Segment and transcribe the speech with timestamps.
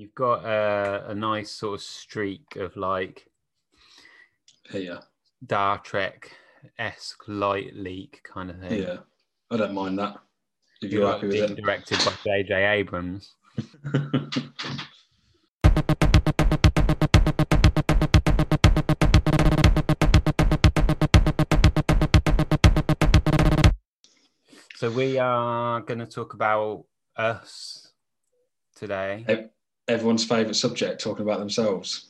[0.00, 3.26] You've got a, a nice sort of streak of like
[4.70, 4.98] Here,
[5.44, 6.32] Star Trek
[6.78, 8.82] esque light leak kind of thing.
[8.82, 8.96] yeah,
[9.50, 10.16] I don't mind that.
[10.80, 11.56] If You're you're happy with it.
[11.62, 12.64] directed by J.J.
[12.78, 13.34] Abrams.
[24.76, 26.86] So we are going to talk about
[27.16, 27.92] us
[28.74, 29.50] today.
[29.90, 32.06] Everyone's favourite subject, talking about themselves.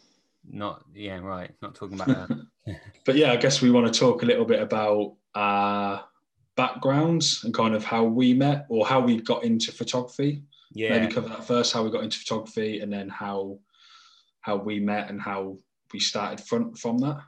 [0.49, 1.51] Not yeah, right.
[1.63, 2.47] Not talking about that.
[3.07, 6.05] But yeah, I guess we want to talk a little bit about our
[6.57, 10.43] backgrounds and kind of how we met or how we got into photography.
[10.73, 13.59] Yeah, Maybe cover that first, how we got into photography, and then how
[14.43, 15.59] how we met and how
[15.93, 17.23] we started from from that.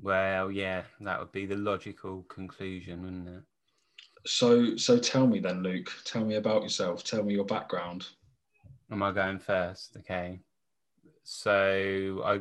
[0.00, 3.42] well, yeah, that would be the logical conclusion, wouldn't it?
[4.26, 5.90] So so tell me then, Luke.
[6.04, 7.04] Tell me about yourself.
[7.04, 8.06] Tell me your background.
[8.90, 9.96] Am I going first?
[9.98, 10.40] Okay.
[11.22, 12.40] So I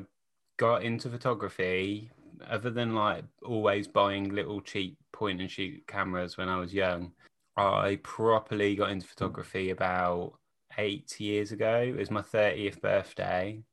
[0.58, 2.12] got into photography,
[2.48, 7.12] other than like always buying little cheap point and shoot cameras when I was young.
[7.58, 10.34] I properly got into photography about
[10.78, 11.82] eight years ago.
[11.82, 13.64] It was my 30th birthday.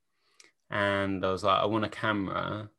[0.71, 2.69] And I was like, I want a camera.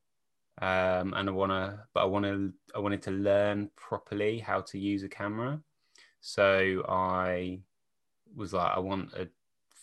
[0.62, 4.60] Um, and I want to, but I want to, I wanted to learn properly how
[4.62, 5.60] to use a camera.
[6.20, 7.60] So I
[8.34, 9.28] was like, I want a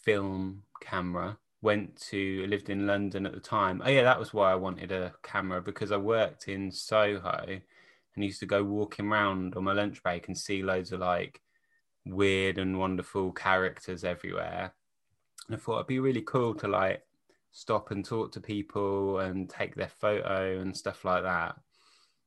[0.03, 1.37] film camera.
[1.61, 3.81] Went to lived in London at the time.
[3.85, 8.23] Oh yeah, that was why I wanted a camera because I worked in Soho and
[8.23, 11.39] used to go walking around on my lunch break and see loads of like
[12.05, 14.73] weird and wonderful characters everywhere.
[15.47, 17.03] And I thought it'd be really cool to like
[17.51, 21.55] stop and talk to people and take their photo and stuff like that.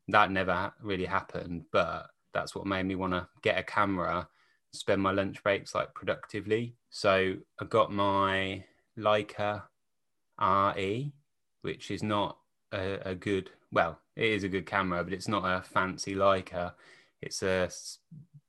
[0.09, 4.29] That never really happened, but that's what made me want to get a camera
[4.75, 6.77] spend my lunch breaks like productively.
[6.91, 8.65] So I got my
[8.99, 9.63] Leica
[10.41, 11.13] RE,
[11.63, 12.39] which is not
[12.73, 16.73] a, a good, well, it is a good camera, but it's not a fancy Leica.
[17.23, 17.71] It's a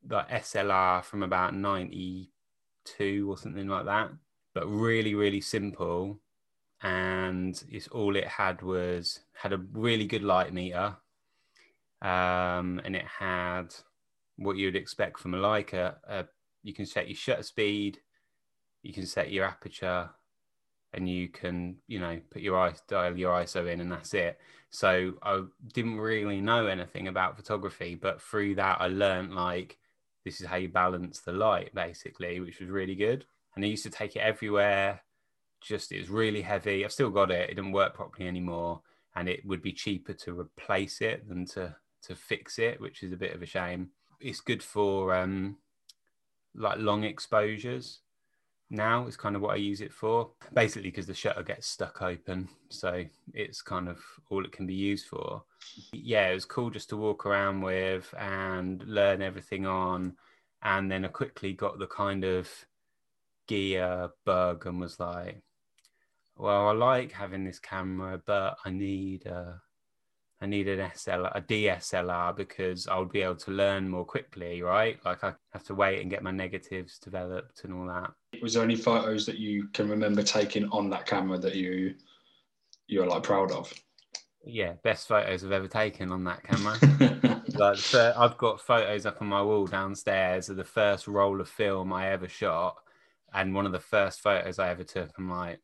[0.10, 4.12] like SLR from about 92 or something like that,
[4.54, 6.20] but really, really simple.
[6.82, 10.98] And it's all it had was had a really good light meter.
[12.02, 13.74] Um, and it had
[14.38, 15.96] what you'd expect from a Leica.
[16.08, 16.24] Uh,
[16.64, 18.00] you can set your shutter speed,
[18.84, 20.10] you can set your aperture,
[20.94, 24.40] and you can, you know, put your eye dial your ISO in, and that's it.
[24.70, 25.44] So I
[25.74, 29.78] didn't really know anything about photography, but through that I learned like
[30.24, 33.26] this is how you balance the light, basically, which was really good.
[33.56, 35.02] And I used to take it everywhere.
[35.62, 36.84] Just it was really heavy.
[36.84, 37.50] I've still got it.
[37.50, 38.82] It didn't work properly anymore,
[39.16, 43.12] and it would be cheaper to replace it than to to fix it, which is
[43.12, 45.58] a bit of a shame it's good for um
[46.54, 48.00] like long exposures.
[48.70, 52.02] Now is kind of what i use it for basically because the shutter gets stuck
[52.02, 52.50] open.
[52.70, 54.00] So it's kind of
[54.30, 55.44] all it can be used for.
[55.92, 60.16] Yeah it was cool just to walk around with and learn everything on.
[60.64, 62.50] And then i quickly got the kind of
[63.48, 65.42] gear bug and was like
[66.36, 69.62] well i like having this camera but i need a
[70.42, 74.62] I need an SLR, a DSLR because I would be able to learn more quickly,
[74.62, 75.00] right?
[75.06, 78.12] Like I have to wait and get my negatives developed and all that.
[78.42, 81.96] Was there any photos that you can remember taking on that camera that you
[82.88, 83.74] you're like proud of?
[84.44, 87.42] Yeah, best photos I've ever taken on that camera.
[87.54, 91.48] like so I've got photos up on my wall downstairs of the first roll of
[91.48, 92.76] film I ever shot,
[93.34, 95.12] and one of the first photos I ever took.
[95.18, 95.62] I'm like,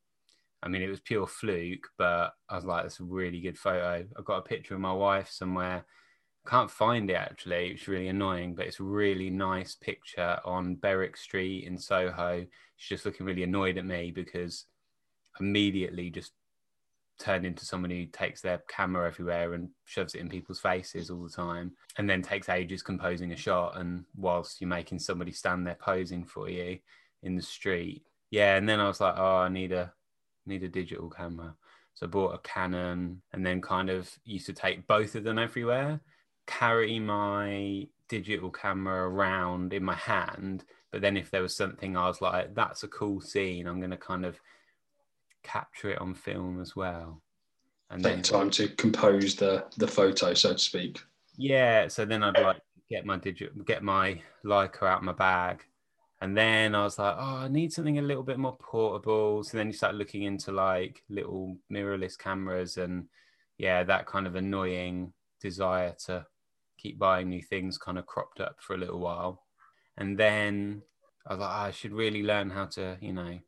[0.63, 4.05] I mean, it was pure fluke, but I was like, that's a really good photo.
[4.17, 5.85] I've got a picture of my wife somewhere.
[6.47, 7.69] Can't find it actually.
[7.69, 12.45] It's really annoying, but it's a really nice picture on Berwick Street in Soho.
[12.77, 14.65] She's just looking really annoyed at me because
[15.39, 16.33] immediately just
[17.21, 21.23] turned into someone who takes their camera everywhere and shoves it in people's faces all
[21.23, 25.65] the time and then takes ages composing a shot and whilst you're making somebody stand
[25.65, 26.79] there posing for you
[27.21, 29.93] in the street yeah and then i was like oh i need a
[30.45, 31.55] need a digital camera.
[31.93, 35.37] So i bought a canon and then kind of used to take both of them
[35.37, 35.99] everywhere
[36.47, 40.65] carry my digital camera around in my hand.
[40.91, 43.67] But then if there was something i was like that's a cool scene.
[43.67, 44.39] I'm going to kind of
[45.43, 47.21] capture it on film as well.
[47.89, 50.99] And Take then time to compose the the photo, so to speak.
[51.37, 55.63] yeah so then i'd like get my digital get my Leica out of my bag
[56.21, 59.57] and then i was like oh i need something a little bit more portable so
[59.57, 63.05] then you start looking into like little mirrorless cameras and
[63.57, 66.25] yeah that kind of annoying desire to
[66.77, 69.43] keep buying new things kind of cropped up for a little while
[69.97, 70.81] and then
[71.27, 73.39] i was like "Oh, i should really learn how to you know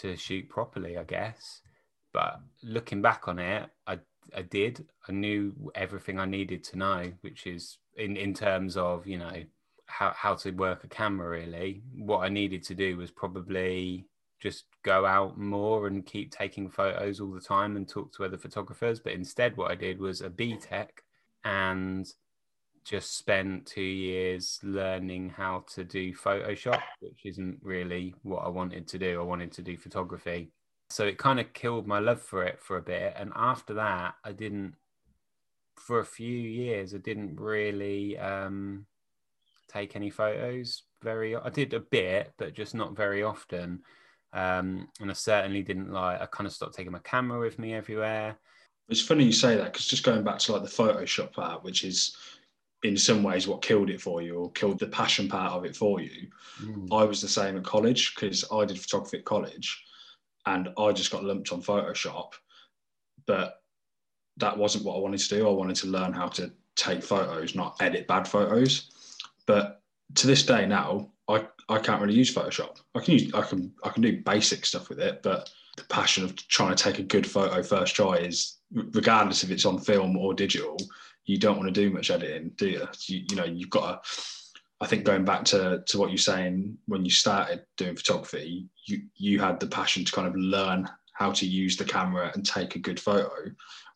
[0.00, 1.62] to shoot properly, I guess.
[2.12, 3.98] But looking back on it, I
[4.34, 4.86] I did.
[5.08, 9.42] I knew everything I needed to know, which is in in terms of you know
[9.86, 11.28] how how to work a camera.
[11.28, 14.06] Really, what I needed to do was probably
[14.40, 18.38] just go out more and keep taking photos all the time and talk to other
[18.38, 19.00] photographers.
[19.00, 20.88] But instead, what I did was a BTEC
[21.44, 22.06] and
[22.86, 28.86] just spent two years learning how to do Photoshop, which isn't really what I wanted
[28.88, 29.20] to do.
[29.20, 30.52] I wanted to do photography.
[30.90, 33.14] So it kind of killed my love for it for a bit.
[33.16, 34.74] And after that, I didn't,
[35.74, 38.86] for a few years, I didn't really um,
[39.68, 43.82] take any photos very, I did a bit, but just not very often.
[44.32, 47.74] Um, and I certainly didn't like, I kind of stopped taking my camera with me
[47.74, 48.36] everywhere.
[48.88, 51.84] It's funny you say that because just going back to like the Photoshop part, which
[51.84, 52.16] is
[52.82, 55.74] in some ways what killed it for you or killed the passion part of it
[55.74, 56.28] for you.
[56.62, 56.88] Mm.
[56.92, 59.84] I was the same at college because I did photography at college
[60.44, 62.32] and I just got lumped on Photoshop.
[63.26, 63.60] But
[64.36, 65.48] that wasn't what I wanted to do.
[65.48, 68.90] I wanted to learn how to take photos, not edit bad photos.
[69.46, 69.82] But
[70.16, 72.80] to this day now, I, I can't really use Photoshop.
[72.94, 76.24] I can use I can I can do basic stuff with it, but the passion
[76.24, 80.16] of trying to take a good photo first try is regardless if it's on film
[80.16, 80.76] or digital,
[81.24, 82.88] you don't want to do much editing, do you?
[83.06, 84.22] You, you know, you've got to.
[84.80, 89.02] I think going back to to what you're saying when you started doing photography, you
[89.16, 92.76] you had the passion to kind of learn how to use the camera and take
[92.76, 93.30] a good photo.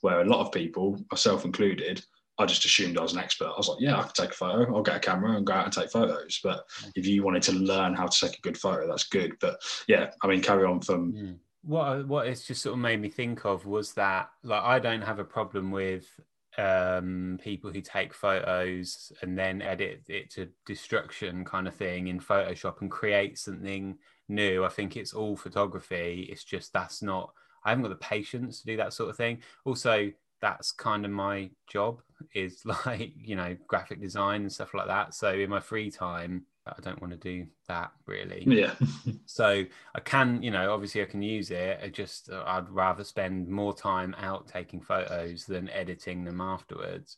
[0.00, 2.02] Where a lot of people, myself included,
[2.40, 3.48] I just assumed I was an expert.
[3.48, 4.74] I was like, yeah, I can take a photo.
[4.74, 6.40] I'll get a camera and go out and take photos.
[6.42, 6.64] But
[6.96, 9.36] if you wanted to learn how to take a good photo, that's good.
[9.40, 11.12] But yeah, I mean, carry on from.
[11.12, 11.36] Mm.
[11.62, 15.02] What what it's just sort of made me think of was that like I don't
[15.02, 16.08] have a problem with
[16.56, 22.18] um, people who take photos and then edit it to destruction kind of thing in
[22.18, 23.98] Photoshop and create something
[24.28, 24.64] new.
[24.64, 26.28] I think it's all photography.
[26.30, 27.32] It's just that's not,
[27.64, 29.42] I haven't got the patience to do that sort of thing.
[29.64, 30.10] Also,
[30.40, 32.00] that's kind of my job
[32.34, 35.14] is like, you know, graphic design and stuff like that.
[35.14, 38.44] So in my free time, I don't want to do that really.
[38.46, 38.74] Yeah.
[39.26, 39.64] so
[39.94, 41.80] I can, you know, obviously I can use it.
[41.82, 47.16] I just uh, I'd rather spend more time out taking photos than editing them afterwards.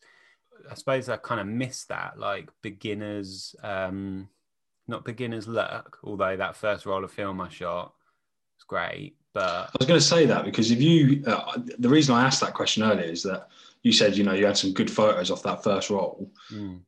[0.71, 4.29] I suppose I kind of miss that, like beginners, um,
[4.87, 5.99] not beginners luck.
[6.05, 7.95] Although that first roll of film I shot
[8.57, 12.15] was great, but I was going to say that because if you, uh, the reason
[12.15, 13.49] I asked that question earlier is that
[13.83, 16.31] you said you know you had some good photos off that first roll.
[16.51, 16.81] Mm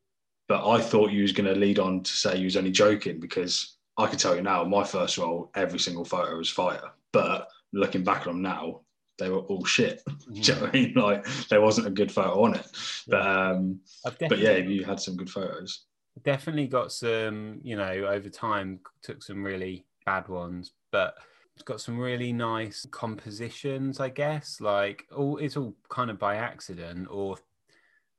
[0.48, 3.18] but I thought you was going to lead on to say you was only joking
[3.18, 6.92] because I can tell you now, my first roll, every single photo was fire.
[7.12, 8.80] But looking back on them now,
[9.18, 10.02] they were all shit.
[10.08, 10.32] Mm-hmm.
[10.40, 10.94] Do you know what I mean?
[10.94, 12.66] Like there wasn't a good photo on it.
[13.06, 15.84] But um, but yeah, you had some good photos.
[16.24, 21.14] Definitely got some, you know, over time took some really bad ones, but
[21.54, 24.60] it's got some really nice compositions, I guess.
[24.60, 27.36] Like all it's all kind of by accident or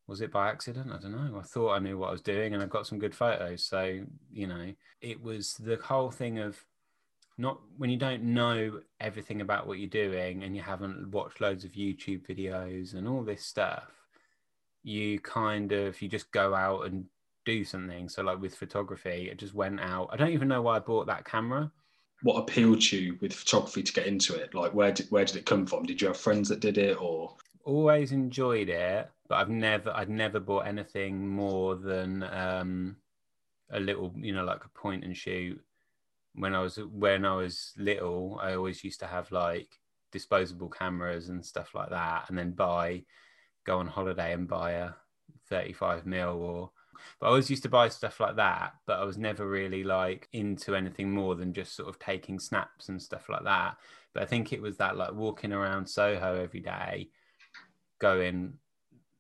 [0.08, 0.92] was it by accident?
[0.92, 1.40] I don't know.
[1.40, 3.64] I thought I knew what I was doing and I got some good photos.
[3.64, 4.02] So,
[4.32, 6.64] you know, it was the whole thing of
[7.38, 11.66] not when you don't know everything about what you're doing and you haven't watched loads
[11.66, 13.92] of YouTube videos and all this stuff,
[14.84, 17.06] you kind of, you just go out and
[17.44, 18.08] do something.
[18.08, 20.10] So, like with photography, I just went out.
[20.12, 21.72] I don't even know why I bought that camera.
[22.24, 24.54] What appealed to you with photography to get into it?
[24.54, 25.84] Like, where did where did it come from?
[25.84, 29.10] Did you have friends that did it, or always enjoyed it?
[29.28, 32.98] but I've never I'd never bought anything more than um,
[33.72, 35.62] a little, you know, like a point and shoot.
[36.36, 39.70] When I was when I was little, I always used to have like
[40.12, 43.04] disposable cameras and stuff like that, and then buy
[43.66, 44.92] go on holiday and buy a
[45.50, 46.72] 35 mil or
[47.20, 50.28] but I always used to buy stuff like that, but I was never really like
[50.34, 53.78] into anything more than just sort of taking snaps and stuff like that.
[54.14, 57.10] But I think it was that like walking around Soho every day,
[58.00, 58.54] going,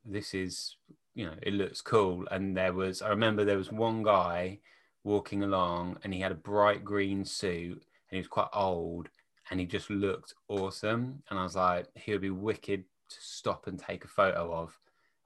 [0.06, 0.76] this is
[1.16, 2.26] you know it looks cool.
[2.30, 4.60] And there was i remember there was one guy
[5.04, 9.10] walking along and he had a bright green suit and he was quite old
[9.50, 11.24] and he just looked awesome.
[11.30, 14.78] And i was like he would be wicked to stop and take a photo of.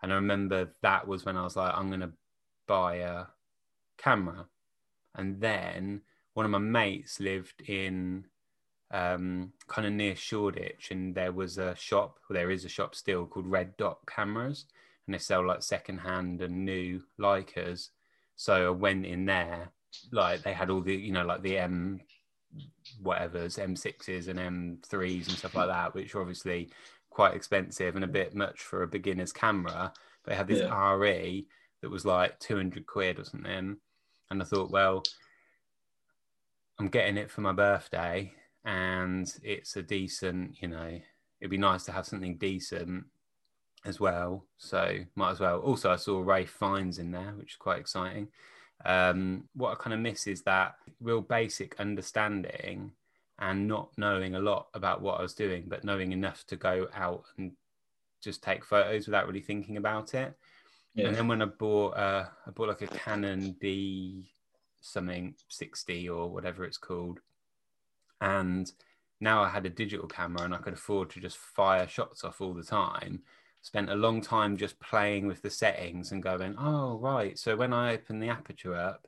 [0.01, 2.11] And i remember that was when i was like i'm going to
[2.69, 3.25] buy a
[3.97, 4.45] camera
[5.15, 6.01] and then
[6.33, 8.25] one of my mates lived in
[8.91, 12.19] um, kind of near Shoreditch, and there was a shop.
[12.29, 14.65] There is a shop still called Red Dot Cameras,
[15.05, 17.89] and they sell like secondhand and new Leicas.
[18.35, 19.71] So I went in there,
[20.11, 21.99] like they had all the you know like the M
[23.01, 24.39] whatever's M6s and
[24.81, 26.69] M3s and stuff like that, which are obviously
[27.09, 29.91] quite expensive and a bit much for a beginner's camera.
[30.25, 30.93] They had this yeah.
[30.93, 31.45] RE
[31.81, 33.77] that was like 200 quid or something.
[34.31, 35.03] And I thought, well,
[36.79, 38.33] I'm getting it for my birthday
[38.65, 40.99] and it's a decent, you know,
[41.39, 43.05] it'd be nice to have something decent
[43.85, 44.45] as well.
[44.57, 45.59] So might as well.
[45.59, 48.27] Also, I saw Ralph Fiennes in there, which is quite exciting.
[48.85, 52.93] Um, what I kind of miss is that real basic understanding
[53.39, 56.87] and not knowing a lot about what I was doing, but knowing enough to go
[56.93, 57.53] out and
[58.21, 60.33] just take photos without really thinking about it.
[60.99, 61.07] Yeah.
[61.07, 64.31] And then when I bought, uh, I bought like a Canon D
[64.81, 67.19] something 60 or whatever it's called,
[68.21, 68.71] and
[69.19, 72.41] now I had a digital camera and I could afford to just fire shots off
[72.41, 73.21] all the time.
[73.61, 77.73] Spent a long time just playing with the settings and going, oh right, so when
[77.73, 79.07] I open the aperture up,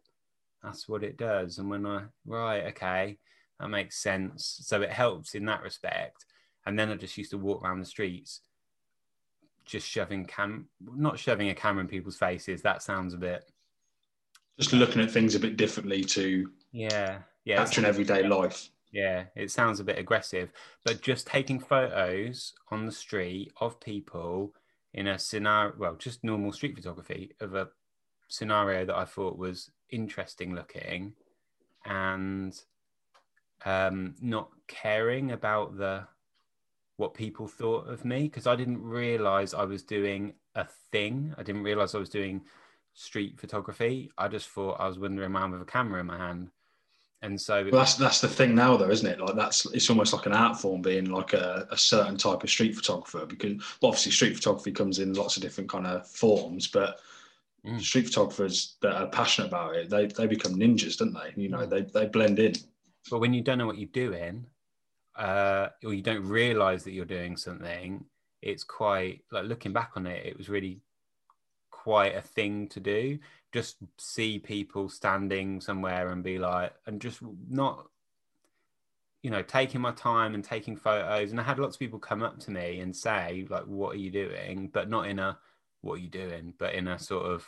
[0.63, 3.17] that's what it does, and when I right, okay,
[3.59, 4.59] that makes sense.
[4.63, 6.25] So it helps in that respect.
[6.65, 8.41] And then I just used to walk around the streets
[9.65, 12.61] just shoving cam not shoving a camera in people's faces.
[12.61, 13.49] That sounds a bit
[14.59, 18.69] just looking at things a bit differently to yeah yeah capturing everyday life.
[18.91, 20.51] Yeah it sounds a bit aggressive
[20.85, 24.53] but just taking photos on the street of people
[24.93, 27.69] in a scenario well just normal street photography of a
[28.27, 31.13] scenario that i thought was interesting looking
[31.85, 32.61] and
[33.65, 36.05] um, not caring about the
[37.01, 41.33] what people thought of me because I didn't realize I was doing a thing.
[41.37, 42.41] I didn't realize I was doing
[42.93, 44.11] street photography.
[44.19, 46.51] I just thought I was wandering around with a camera in my hand.
[47.23, 49.19] And so well, that's that's the thing now, though, isn't it?
[49.19, 52.49] Like that's it's almost like an art form being like a, a certain type of
[52.49, 56.67] street photographer because well, obviously street photography comes in lots of different kind of forms,
[56.67, 56.99] but
[57.65, 57.79] mm.
[57.79, 61.33] street photographers that are passionate about it, they they become ninjas, don't they?
[61.35, 61.69] You know, mm.
[61.69, 62.53] they they blend in.
[63.09, 64.45] But when you don't know what you're doing,
[65.21, 68.03] uh, or you don't realize that you're doing something,
[68.41, 70.81] it's quite like looking back on it, it was really
[71.69, 73.19] quite a thing to do.
[73.51, 77.87] Just see people standing somewhere and be like, and just not,
[79.21, 81.29] you know, taking my time and taking photos.
[81.29, 83.99] And I had lots of people come up to me and say, like, what are
[83.99, 84.71] you doing?
[84.73, 85.37] But not in a,
[85.81, 86.55] what are you doing?
[86.57, 87.45] But in a sort of,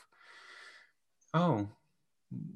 [1.33, 1.69] oh,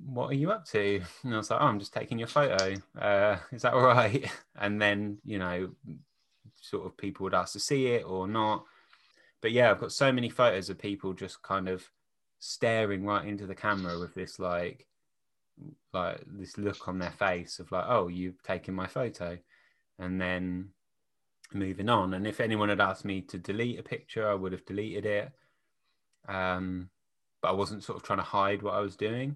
[0.06, 1.02] what are you up to?
[1.24, 2.76] And I was like, oh, I'm just taking your photo.
[3.00, 4.30] Uh, is that all right?
[4.60, 5.70] And then, you know,
[6.60, 8.66] sort of people would ask to see it or not.
[9.40, 11.88] But yeah, I've got so many photos of people just kind of
[12.40, 14.88] staring right into the camera with this like,
[15.94, 19.38] like this look on their face of like, oh, you've taken my photo.
[20.00, 20.70] And then
[21.54, 22.16] moving on.
[22.16, 25.32] And if anyone had asked me to delete a picture, I would have deleted it.
[26.28, 26.90] Um,
[27.44, 29.36] but I wasn't sort of trying to hide what I was doing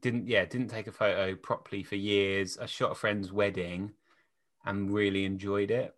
[0.00, 2.58] didn't yeah didn't take a photo properly for years.
[2.58, 3.92] I shot a friend's wedding
[4.64, 5.94] and really enjoyed it.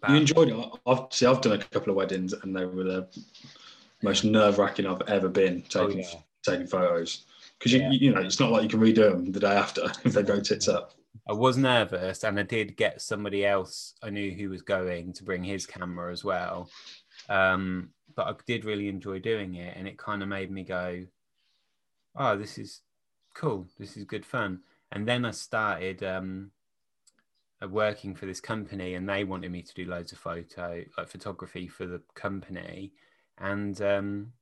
[0.00, 0.66] But, you enjoyed it.
[0.86, 3.08] I've see, I've done a couple of weddings and they were the
[4.02, 6.20] most nerve wracking I've ever been oh, taking oh, yeah.
[6.44, 7.24] taking photos
[7.58, 7.90] because you yeah.
[7.90, 10.40] you know it's not like you can redo them the day after if they go
[10.40, 10.94] tits up.
[11.28, 15.24] I was nervous and I did get somebody else I knew who was going to
[15.24, 16.70] bring his camera as well.
[17.28, 21.04] Um, but I did really enjoy doing it and it kind of made me go,
[22.16, 22.80] oh, this is
[23.38, 24.60] cool, this is good fun.
[24.90, 26.50] And then I started um,
[27.62, 31.08] uh, working for this company, and they wanted me to do loads of photo, like
[31.08, 32.92] photography for the company.
[33.38, 34.32] And um,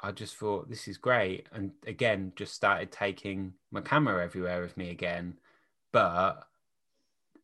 [0.00, 4.76] I just thought this is great, and again, just started taking my camera everywhere with
[4.76, 5.38] me again.
[5.92, 6.48] But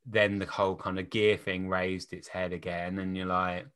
[0.04, 3.66] then the whole kind of gear thing raised its head again, and you're like,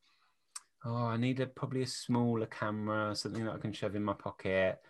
[0.84, 4.14] oh, I need a, probably a smaller camera, something that I can shove in my
[4.14, 4.80] pocket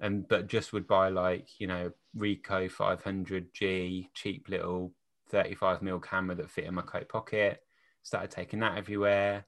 [0.00, 4.92] and but just would buy like you know Ricoh 500G cheap little
[5.28, 7.62] 35 mil camera that fit in my coat pocket.
[8.02, 9.46] Started taking that everywhere,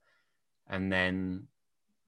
[0.68, 1.46] and then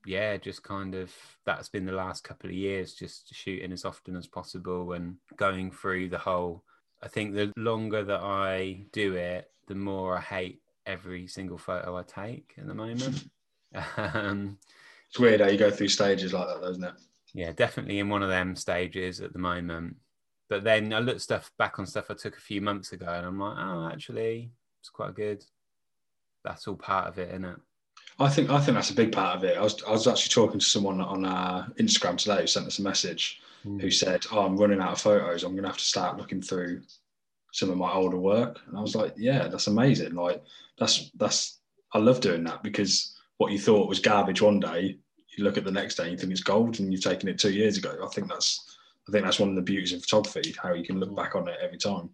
[0.07, 1.13] yeah, just kind of
[1.45, 5.71] that's been the last couple of years, just shooting as often as possible and going
[5.71, 6.65] through the whole.
[7.03, 11.97] I think the longer that I do it, the more I hate every single photo
[11.97, 13.29] I take at the moment.
[13.97, 14.59] um,
[15.09, 16.95] it's weird how you go through stages like that, doesn't it?
[17.39, 19.95] Yeah, definitely in one of them stages at the moment.
[20.49, 23.25] But then I look stuff back on stuff I took a few months ago, and
[23.25, 25.45] I'm like, oh, actually, it's quite good.
[26.43, 27.59] That's all part of it, isn't it?
[28.19, 29.57] I think I think that's a big part of it.
[29.57, 32.81] I was I was actually talking to someone on uh, Instagram today who sent us
[32.81, 33.81] a message mm.
[33.81, 35.45] who said, "Oh, I'm running out of photos.
[35.45, 36.83] I'm going to have to start looking through
[37.53, 40.17] some of my older work." And I was like, "Yeah, that's amazing.
[40.17, 40.43] Like
[40.77, 41.61] that's that's
[41.93, 44.99] I love doing that because what you thought was garbage one day
[45.39, 47.39] you look at the next day and you think it's gold and you've taken it
[47.39, 47.97] two years ago.
[48.05, 48.77] I think that's
[49.09, 51.49] I think that's one of the beauties of photography, how you can look back on
[51.49, 52.11] it every time.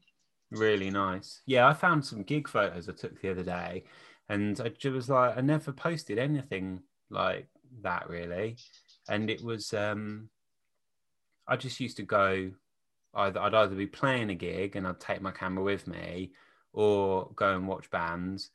[0.53, 1.41] Really nice.
[1.47, 3.85] Yeah, I found some gig photos I took the other day
[4.29, 7.49] and I just was like I never posted anything like
[7.83, 8.57] that really.
[9.09, 10.29] And it was um
[11.49, 12.53] I just used to go
[13.15, 16.33] either I'd either be playing a gig and I'd take my camera with me
[16.73, 18.51] or go and watch bands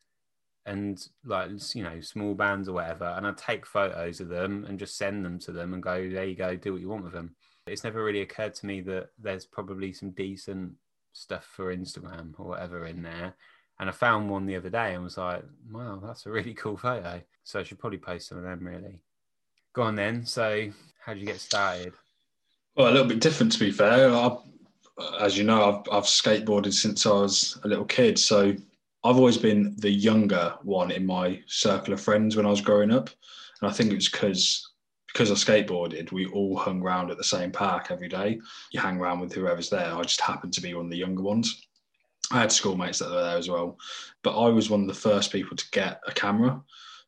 [0.69, 4.77] and like you know small bands or whatever and i'd take photos of them and
[4.77, 7.13] just send them to them and go there you go do what you want with
[7.13, 7.35] them.
[7.67, 10.73] It's never really occurred to me that there's probably some decent
[11.13, 13.35] stuff for instagram or whatever in there
[13.79, 16.77] and i found one the other day and was like wow that's a really cool
[16.77, 17.21] photo.
[17.43, 19.01] So i should probably post some of them really.
[19.73, 20.69] Go on then so
[21.03, 21.93] how did you get started?
[22.75, 24.09] Well a little bit different to be fair.
[24.09, 24.37] I,
[25.19, 28.55] as you know I've, I've skateboarded since i was a little kid so
[29.03, 32.91] I've always been the younger one in my circle of friends when I was growing
[32.91, 33.09] up,
[33.61, 34.65] and I think it was because
[35.07, 38.39] because I skateboarded, we all hung around at the same park every day.
[38.71, 39.95] You hang around with whoever's there.
[39.95, 41.65] I just happened to be one of the younger ones.
[42.31, 43.79] I had schoolmates that were there as well,
[44.21, 46.61] but I was one of the first people to get a camera,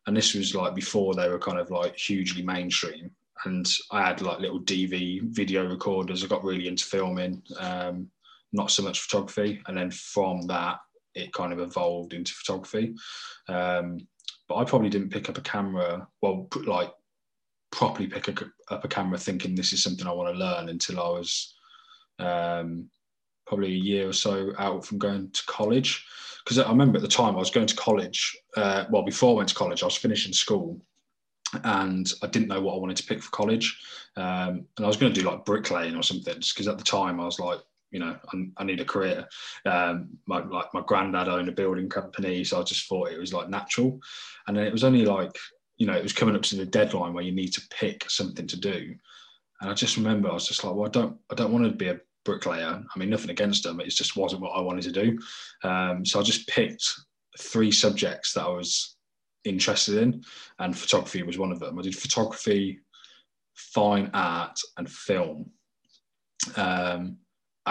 [0.08, 3.12] and this was like before they were kind of like hugely mainstream.
[3.46, 6.24] And I had like little DV video recorders.
[6.24, 8.08] I got really into filming, um,
[8.54, 10.80] not so much photography, and then from that
[11.16, 12.94] it kind of evolved into photography.
[13.48, 14.08] Um,
[14.48, 16.92] but I probably didn't pick up a camera, well, like
[17.72, 21.00] properly pick a, up a camera thinking this is something I want to learn until
[21.00, 21.56] I was
[22.20, 22.90] um,
[23.48, 26.06] probably a year or so out from going to college.
[26.44, 29.38] Because I remember at the time I was going to college, uh, well, before I
[29.38, 30.82] went to college, I was finishing school
[31.64, 33.80] and I didn't know what I wanted to pick for college.
[34.18, 37.20] Um, and I was going to do like bricklaying or something, because at the time
[37.20, 37.60] I was like,
[37.92, 39.28] you know, I, I need a career.
[39.66, 43.34] Um, my like my granddad owned a building company, so I just thought it was
[43.34, 44.00] like natural.
[44.48, 45.36] And then it was only like,
[45.78, 48.48] you know, it was coming up to the deadline where you need to pick something
[48.48, 48.96] to do.
[49.62, 51.72] And I just remember I was just like, well, I don't, I don't want to
[51.72, 52.84] be a bricklayer.
[52.84, 53.80] I mean, nothing against them.
[53.80, 55.20] It just wasn't what I wanted to do.
[55.64, 56.84] Um, so I just picked
[57.40, 58.96] three subjects that I was
[59.44, 60.24] interested in,
[60.60, 61.78] and photography was one of them.
[61.78, 62.80] I did photography,
[63.54, 65.52] fine art, and film.
[66.56, 67.18] Um,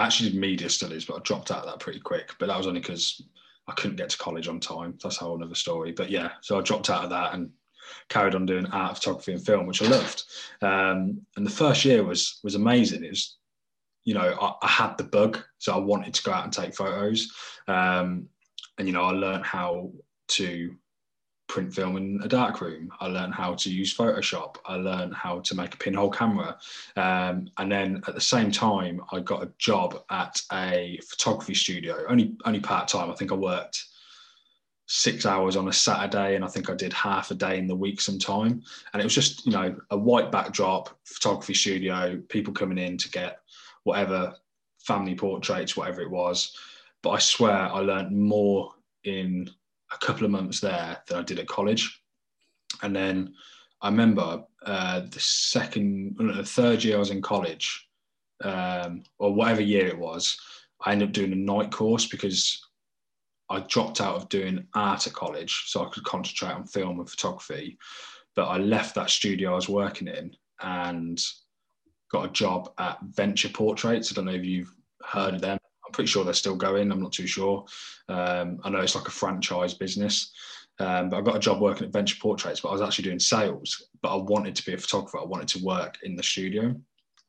[0.01, 2.33] I actually did media studies, but I dropped out of that pretty quick.
[2.39, 3.21] But that was only because
[3.67, 4.97] I couldn't get to college on time.
[5.01, 5.91] That's a whole other story.
[5.91, 7.51] But yeah, so I dropped out of that and
[8.09, 10.23] carried on doing art, photography, and film, which I loved.
[10.61, 13.03] Um, and the first year was was amazing.
[13.03, 13.37] It was,
[14.03, 16.73] you know, I, I, had the bug, so I wanted to go out and take
[16.73, 17.31] photos.
[17.67, 18.27] Um,
[18.79, 19.91] and you know, I learned how
[20.29, 20.75] to
[21.51, 22.89] print film in a dark room.
[23.01, 24.55] I learned how to use Photoshop.
[24.65, 26.57] I learned how to make a pinhole camera.
[26.95, 32.05] Um, and then at the same time, I got a job at a photography studio,
[32.07, 33.11] only, only part time.
[33.11, 33.83] I think I worked
[34.87, 37.75] six hours on a Saturday and I think I did half a day in the
[37.75, 38.63] week sometime.
[38.93, 43.09] And it was just, you know, a white backdrop photography studio, people coming in to
[43.09, 43.39] get
[43.83, 44.35] whatever
[44.79, 46.55] family portraits, whatever it was.
[47.03, 48.71] But I swear I learned more
[49.03, 49.49] in
[49.93, 52.01] a couple of months there than I did at college.
[52.81, 53.33] And then
[53.81, 57.87] I remember uh, the second, the third year I was in college,
[58.43, 60.37] um, or whatever year it was,
[60.85, 62.59] I ended up doing a night course because
[63.49, 67.09] I dropped out of doing art at college so I could concentrate on film and
[67.09, 67.77] photography.
[68.35, 71.21] But I left that studio I was working in and
[72.11, 74.11] got a job at Venture Portraits.
[74.11, 74.73] I don't know if you've
[75.03, 75.57] heard of them.
[75.91, 76.89] I'm pretty sure they're still going.
[76.89, 77.65] I'm not too sure.
[78.07, 80.31] Um, I know it's like a franchise business.
[80.79, 83.19] Um, but I got a job working at Venture Portraits, but I was actually doing
[83.19, 83.89] sales.
[84.01, 85.19] But I wanted to be a photographer.
[85.19, 86.73] I wanted to work in the studio.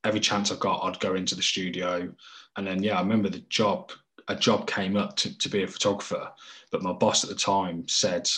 [0.05, 2.09] Every chance I got, I'd go into the studio.
[2.57, 3.91] And then, yeah, I remember the job,
[4.29, 6.31] a job came up to, to be a photographer.
[6.71, 8.31] But my boss at the time said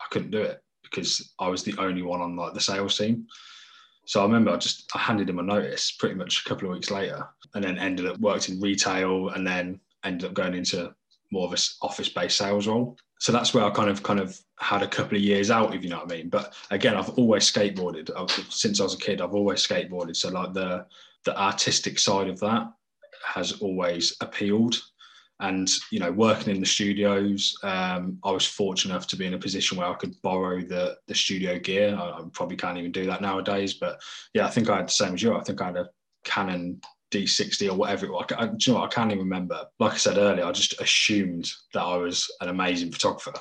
[0.00, 3.26] I couldn't do it because I was the only one on like the sales team.
[4.04, 6.74] So I remember I just I handed him a notice pretty much a couple of
[6.74, 10.94] weeks later, and then ended up worked in retail, and then ended up going into
[11.30, 12.96] more of a office-based sales role.
[13.18, 15.82] So that's where I kind of kind of had a couple of years out, if
[15.82, 16.28] you know what I mean.
[16.28, 19.20] But again, I've always skateboarded I've, since I was a kid.
[19.20, 20.16] I've always skateboarded.
[20.16, 20.86] So like the
[21.24, 22.72] the artistic side of that
[23.24, 24.80] has always appealed
[25.40, 29.34] and you know working in the studios um, i was fortunate enough to be in
[29.34, 32.92] a position where i could borrow the the studio gear I, I, probably can't even
[32.92, 34.00] do that nowadays but
[34.34, 35.88] yeah i think i had the same as you i think i had a
[36.24, 36.80] canon
[37.12, 38.90] d60 or whatever I, do you know what?
[38.90, 42.48] i can't even remember like i said earlier i just assumed that i was an
[42.48, 43.34] amazing photographer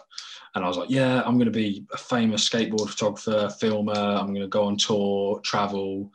[0.55, 4.27] and i was like yeah i'm going to be a famous skateboard photographer filmer i'm
[4.27, 6.11] going to go on tour travel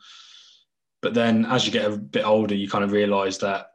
[1.01, 3.71] but then as you get a bit older you kind of realize that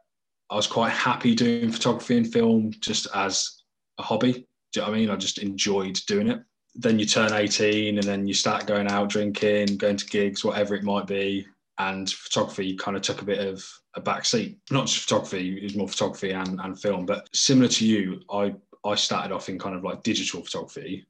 [0.53, 3.63] I was quite happy doing photography and film just as
[3.97, 4.33] a hobby.
[4.33, 4.39] Do
[4.75, 5.09] you know what I mean?
[5.09, 6.43] I just enjoyed doing it.
[6.75, 10.75] Then you turn 18 and then you start going out drinking, going to gigs, whatever
[10.75, 11.47] it might be.
[11.79, 14.57] And photography kind of took a bit of a backseat.
[14.69, 17.05] Not just photography, it was more photography and, and film.
[17.05, 18.53] But similar to you, I,
[18.85, 21.07] I started off in kind of like digital photography.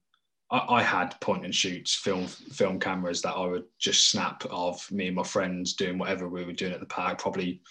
[0.51, 4.89] I, I had point and shoots, film film cameras that I would just snap of
[4.91, 7.61] me and my friends doing whatever we were doing at the park, probably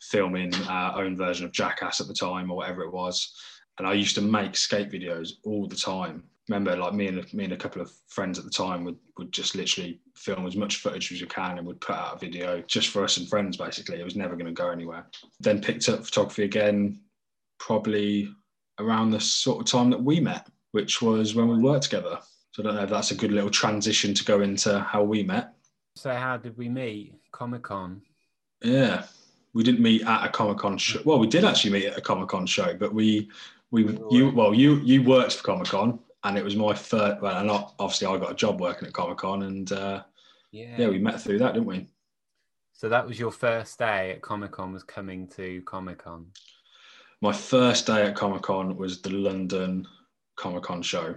[0.00, 3.34] filming our own version of Jackass at the time or whatever it was.
[3.78, 6.24] and I used to make skate videos all the time.
[6.48, 9.30] Remember, like me and me and a couple of friends at the time would would
[9.32, 12.62] just literally film as much footage as we can and would put out a video
[12.62, 13.56] just for us and friends.
[13.56, 15.06] Basically, it was never going to go anywhere.
[15.38, 17.00] Then picked up photography again,
[17.60, 18.28] probably
[18.80, 22.18] around the sort of time that we met, which was when we worked together.
[22.52, 25.22] So I don't know if that's a good little transition to go into how we
[25.22, 25.54] met.
[25.94, 27.14] So how did we meet?
[27.30, 28.02] Comic Con.
[28.62, 29.04] Yeah,
[29.54, 31.00] we didn't meet at a Comic Con show.
[31.04, 33.30] Well, we did actually meet at a Comic Con show, but we
[33.70, 37.20] we you well you you worked for Comic Con and it was my first.
[37.20, 40.02] Well, and obviously I got a job working at Comic Con, and uh,
[40.50, 41.86] yeah, yeah, we met through that, didn't we?
[42.72, 44.72] So that was your first day at Comic Con.
[44.72, 46.26] Was coming to Comic Con.
[47.20, 49.86] My first day at Comic Con was the London
[50.36, 51.14] Comic Con show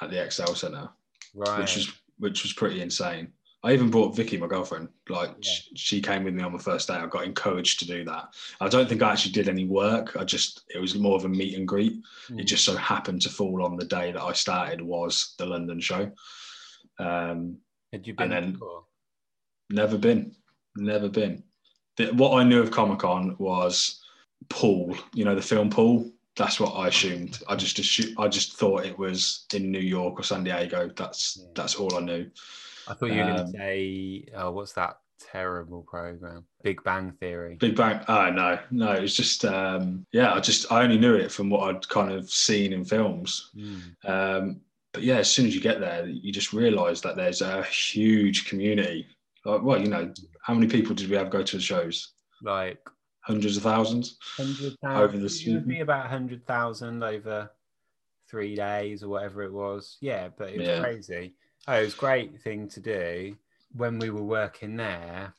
[0.00, 0.88] at the ExCeL Centre,
[1.34, 1.58] right?
[1.58, 3.32] Which was which was pretty insane.
[3.64, 4.88] I even brought Vicky, my girlfriend.
[5.08, 5.52] Like yeah.
[5.76, 6.94] she came with me on the first day.
[6.94, 8.34] I got encouraged to do that.
[8.60, 10.16] I don't think I actually did any work.
[10.16, 12.02] I just it was more of a meet and greet.
[12.28, 12.40] Mm.
[12.40, 15.80] It just so happened to fall on the day that I started was the London
[15.80, 16.10] show.
[16.98, 17.58] Um,
[17.92, 18.30] Had you been?
[18.30, 18.84] Then before?
[19.70, 20.34] never been,
[20.76, 21.44] never been.
[21.96, 24.02] The, what I knew of Comic Con was
[24.48, 24.96] Paul.
[25.14, 26.10] You know the film Paul.
[26.34, 27.40] That's what I assumed.
[27.46, 30.90] I just assumed, I just thought it was in New York or San Diego.
[30.96, 31.46] That's yeah.
[31.54, 32.28] that's all I knew.
[32.88, 36.44] I thought you were um, going to say, oh, what's that terrible program?
[36.62, 37.56] Big Bang Theory.
[37.60, 38.04] Big Bang.
[38.08, 38.92] Oh no, no.
[38.92, 40.34] It was just, um, yeah.
[40.34, 43.50] I just I only knew it from what I'd kind of seen in films.
[43.56, 44.08] Mm.
[44.08, 44.60] Um,
[44.92, 48.46] but yeah, as soon as you get there, you just realise that there's a huge
[48.46, 49.06] community.
[49.44, 52.12] Like, well, you know, how many people did we have go to the shows?
[52.42, 52.78] Like
[53.20, 54.18] hundreds of thousands.
[54.36, 55.02] Hundred thousand.
[55.02, 57.50] Over the it would be about hundred thousand over
[58.28, 59.96] three days or whatever it was.
[60.00, 60.80] Yeah, but it was yeah.
[60.80, 61.34] crazy.
[61.68, 63.36] Oh, it was a great thing to do
[63.74, 65.34] when we were working there.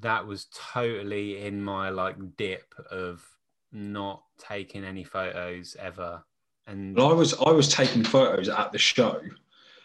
[0.00, 3.24] That was totally in my like dip of
[3.72, 6.22] not taking any photos ever.
[6.66, 9.20] And I was I was taking photos at the show,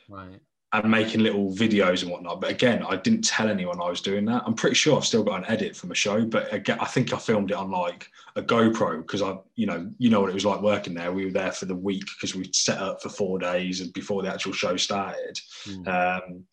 [0.08, 0.39] right?
[0.72, 2.42] And making little videos and whatnot.
[2.42, 4.44] But again, I didn't tell anyone I was doing that.
[4.46, 7.12] I'm pretty sure I've still got an edit from a show, but again, I think
[7.12, 10.36] I filmed it on like a GoPro because I, you know, you know what it
[10.36, 11.12] was like working there.
[11.12, 14.22] We were there for the week because we set up for four days and before
[14.22, 15.40] the actual show started.
[15.66, 15.88] Mm.
[15.88, 16.46] Um,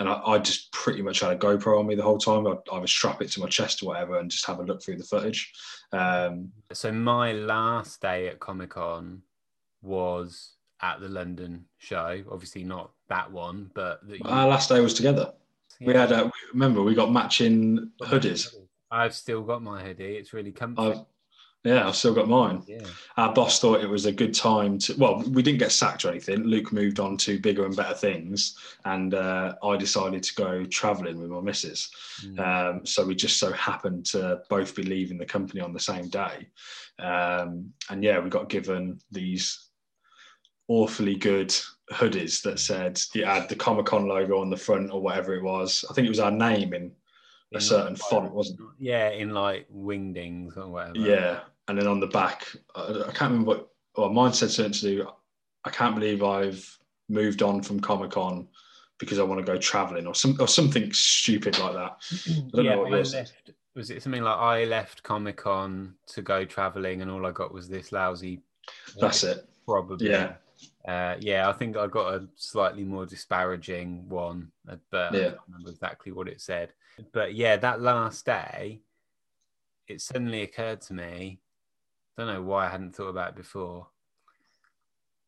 [0.00, 2.46] and I, I, just pretty much had a GoPro on me the whole time.
[2.46, 4.82] I, I, would strap it to my chest or whatever and just have a look
[4.82, 5.52] through the footage.
[5.92, 9.22] Um, so my last day at Comic Con
[9.82, 12.22] was at the London show.
[12.30, 14.20] Obviously, not that one, but you...
[14.24, 15.32] our last day was together.
[15.80, 15.86] Yeah.
[15.86, 18.54] We had a remember we got matching hoodies.
[18.90, 20.16] I've still got my hoodie.
[20.16, 20.82] It's really comfy.
[20.82, 21.00] I've,
[21.64, 22.62] yeah, I've still got mine.
[22.66, 22.86] Yeah.
[23.16, 24.94] Our boss thought it was a good time to.
[24.96, 26.44] Well, we didn't get sacked or anything.
[26.44, 31.20] Luke moved on to bigger and better things, and uh, I decided to go travelling
[31.20, 31.90] with my missus.
[32.24, 32.38] Mm.
[32.38, 36.08] Um, so we just so happened to both be leaving the company on the same
[36.08, 36.48] day,
[37.00, 39.67] um, and yeah, we got given these
[40.68, 41.54] awfully good
[41.92, 45.42] hoodies that said you had the Comic Con logo on the front or whatever it
[45.42, 45.84] was.
[45.90, 46.92] I think it was our name in,
[47.52, 48.66] in a certain like, font, wasn't it?
[48.78, 50.98] Yeah, in like wingdings or whatever.
[50.98, 53.68] Yeah, and then on the back, I, I can't remember what.
[53.96, 55.08] Well, mine said something to do.
[55.64, 56.78] I can't believe I've
[57.08, 58.46] moved on from Comic Con
[58.98, 61.96] because I want to go traveling or some or something stupid like that.
[62.12, 65.94] I don't yeah, know what yours left, was it something like I left Comic Con
[66.08, 68.42] to go traveling and all I got was this lousy.
[69.00, 69.48] That's it.
[69.66, 70.10] Probably.
[70.10, 70.34] Yeah.
[70.88, 75.20] Uh, yeah, I think I got a slightly more disparaging one, uh, but yeah.
[75.20, 76.72] I don't remember exactly what it said.
[77.12, 78.80] But yeah, that last day,
[79.86, 81.40] it suddenly occurred to me.
[82.16, 83.88] I don't know why I hadn't thought about it before.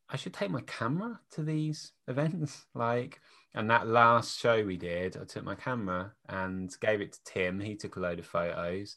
[0.09, 2.65] I should take my camera to these events.
[2.73, 3.21] Like,
[3.53, 7.59] and that last show we did, I took my camera and gave it to Tim.
[7.59, 8.95] He took a load of photos,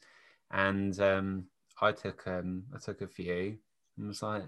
[0.50, 1.44] and um,
[1.82, 3.58] I took um, I took a few
[3.98, 4.44] and was like,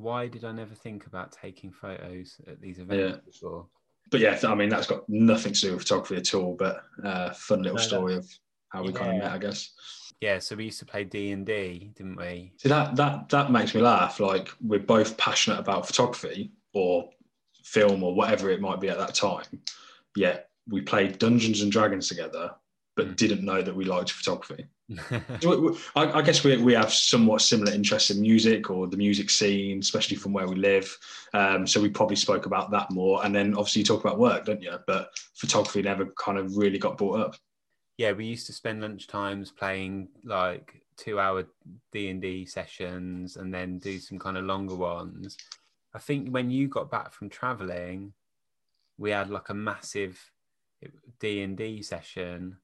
[0.00, 3.30] why did I never think about taking photos at these events yeah.
[3.30, 3.66] before?
[4.10, 6.54] But yeah, I mean that's got nothing to do with photography at all.
[6.54, 8.26] But uh, fun little no, story of
[8.70, 8.98] how we yeah.
[8.98, 9.72] kind of met, I guess.
[10.20, 12.52] Yeah, so we used to play D and D, didn't we?
[12.58, 14.20] See that that that makes me laugh.
[14.20, 17.08] Like we're both passionate about photography or
[17.64, 19.46] film or whatever it might be at that time.
[20.16, 22.52] Yet we played Dungeons and Dragons together,
[22.96, 24.66] but didn't know that we liked photography.
[25.10, 29.78] I, I, guess we, we have somewhat similar interests in music or the music scene,
[29.78, 30.96] especially from where we live.
[31.32, 33.24] Um, so we probably spoke about that more.
[33.24, 34.76] And then obviously you talk about work, don't you?
[34.86, 37.36] But photography never kind of really got brought up.
[37.96, 41.46] Yeah, we used to spend lunch times playing like two-hour
[41.92, 45.36] D and D sessions, and then do some kind of longer ones.
[45.94, 48.14] I think when you got back from traveling,
[48.96, 50.18] we had like a massive
[51.18, 52.56] D and D session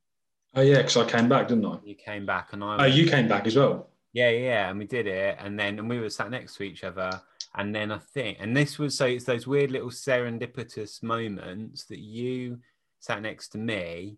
[0.54, 1.78] Oh yeah, because I came back, didn't I?
[1.84, 2.76] You came back, and I.
[2.80, 3.90] Oh, you came back as well.
[4.12, 6.84] Yeah, yeah, and we did it, and then and we were sat next to each
[6.84, 7.10] other,
[7.54, 11.98] and then I think, and this was so it's those weird little serendipitous moments that
[11.98, 12.58] you
[12.98, 14.16] sat next to me,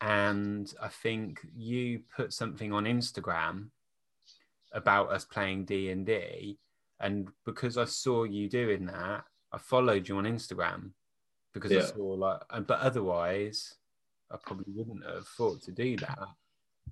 [0.00, 3.68] and I think you put something on Instagram
[4.72, 6.58] about us playing D and D,
[7.00, 10.92] and because I saw you doing that, I followed you on Instagram
[11.52, 11.80] because yeah.
[11.80, 13.74] I saw like, uh, but otherwise,
[14.30, 16.18] I probably wouldn't have thought to do that.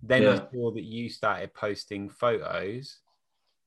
[0.03, 0.33] Then yeah.
[0.35, 2.99] I saw that you started posting photos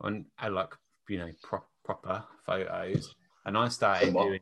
[0.02, 0.74] on, uh, like,
[1.08, 4.40] you know, pro- proper photos, and I started doing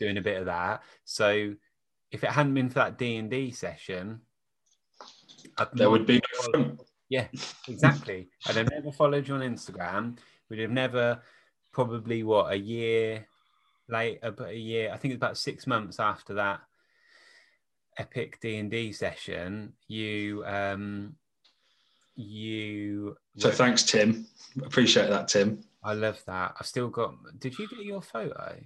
[0.00, 0.82] doing a bit of that.
[1.04, 1.54] So
[2.10, 4.20] if it hadn't been for that D and D session,
[5.58, 6.20] I'd there would be
[6.54, 6.76] no
[7.08, 7.28] Yeah,
[7.68, 8.28] exactly.
[8.46, 10.18] I'd have never followed you on Instagram.
[10.48, 11.22] We'd have never,
[11.72, 13.26] probably what a year
[13.88, 14.90] late, about a year.
[14.92, 16.60] I think it's about six months after that
[17.98, 19.72] epic D and D session.
[19.88, 21.14] You, um,
[22.14, 23.16] you.
[23.36, 24.26] So thanks, Tim.
[24.64, 25.62] Appreciate that, Tim.
[25.82, 26.54] I love that.
[26.58, 27.14] I've still got.
[27.38, 28.56] Did you get your photo?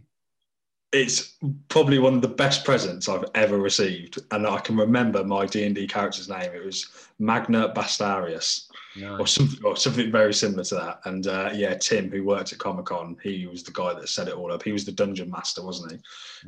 [0.92, 1.36] it's
[1.68, 5.64] probably one of the best presents I've ever received, and I can remember my D
[5.64, 6.50] and D character's name.
[6.52, 6.88] It was
[7.20, 9.20] Magna Bastarius, nice.
[9.20, 11.00] or something, or something very similar to that.
[11.04, 14.26] And uh, yeah, Tim, who worked at Comic Con, he was the guy that set
[14.26, 14.64] it all up.
[14.64, 15.98] He was the dungeon master, wasn't he?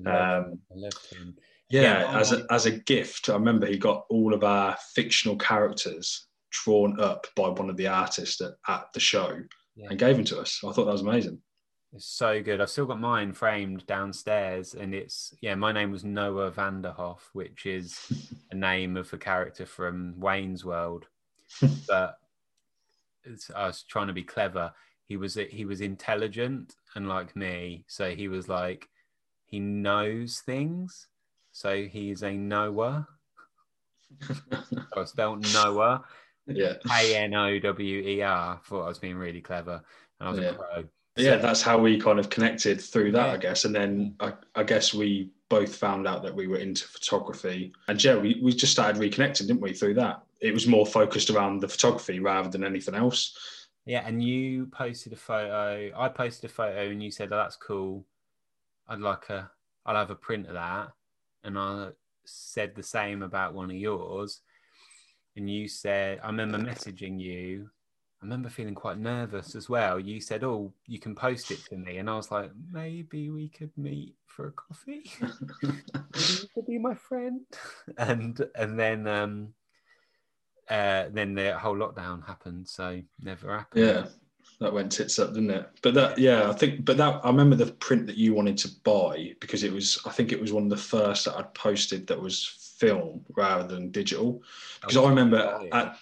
[0.07, 0.45] I love,
[1.21, 1.35] um,
[1.73, 4.77] yeah, yeah, as a, um, as a gift, I remember he got all of our
[4.95, 9.39] fictional characters drawn up by one of the artists at, at the show
[9.75, 9.89] yeah.
[9.89, 10.61] and gave them to us.
[10.63, 11.39] I thought that was amazing.
[11.95, 12.61] It's so good.
[12.61, 15.55] I've still got mine framed downstairs, and it's yeah.
[15.55, 17.99] My name was Noah Vanderhoff, which is
[18.51, 21.07] a name of a character from Wayne's World.
[21.89, 22.17] but
[23.55, 24.73] I was trying to be clever.
[25.07, 28.89] He was he was intelligent and like me, so he was like
[29.45, 31.09] he knows things.
[31.53, 33.07] So he's a Noah.
[34.97, 36.05] I spelled Noah.
[36.47, 36.75] Yeah.
[36.91, 38.61] A N O W E R.
[38.65, 39.83] Thought I was being really clever,
[40.19, 40.49] and I was yeah.
[40.49, 40.85] a pro
[41.17, 43.33] yeah, that's how we kind of connected through that, yeah.
[43.33, 43.65] I guess.
[43.65, 47.73] And then I, I, guess we both found out that we were into photography.
[47.89, 50.23] And yeah, we, we just started reconnecting, didn't we, through that?
[50.41, 53.37] It was more focused around the photography rather than anything else.
[53.85, 55.91] Yeah, and you posted a photo.
[55.95, 58.07] I posted a photo and you said, oh, that's cool.
[58.89, 59.51] I'd like a,
[59.85, 60.93] I'll have a print of that.
[61.45, 61.91] And I
[62.25, 64.41] said the same about one of yours.
[65.37, 67.71] And you said, I remember messaging you
[68.23, 69.99] I remember feeling quite nervous as well.
[69.99, 73.49] You said, "Oh, you can post it to me," and I was like, "Maybe we
[73.49, 75.11] could meet for a coffee.
[76.15, 77.41] You could be my friend."
[77.99, 79.55] And and then um,
[80.71, 83.85] uh, then the whole lockdown happened, so never happened.
[83.85, 84.07] Yeah,
[84.61, 85.69] that went tits up, didn't it?
[85.83, 88.71] But that, yeah, I think, but that I remember the print that you wanted to
[88.85, 92.07] buy because it was, I think it was one of the first that I'd posted
[92.07, 94.43] that was film rather than digital.
[94.81, 95.97] Because I remember at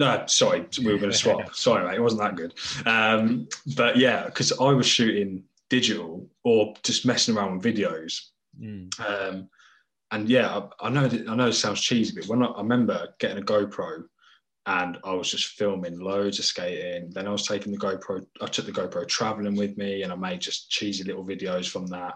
[0.00, 1.54] no, sorry, we were going to swap.
[1.54, 2.54] sorry, mate, it wasn't that good.
[2.86, 3.46] Um,
[3.76, 8.28] but yeah, because I was shooting digital or just messing around with videos.
[8.58, 8.98] Mm.
[8.98, 9.48] Um,
[10.10, 10.48] and yeah,
[10.80, 13.38] I, I, know that, I know it sounds cheesy, but when I, I, remember getting
[13.38, 14.04] a GoPro
[14.66, 17.10] and I was just filming loads of skating.
[17.10, 20.16] Then I was taking the GoPro, I took the GoPro traveling with me, and I
[20.16, 22.14] made just cheesy little videos from that.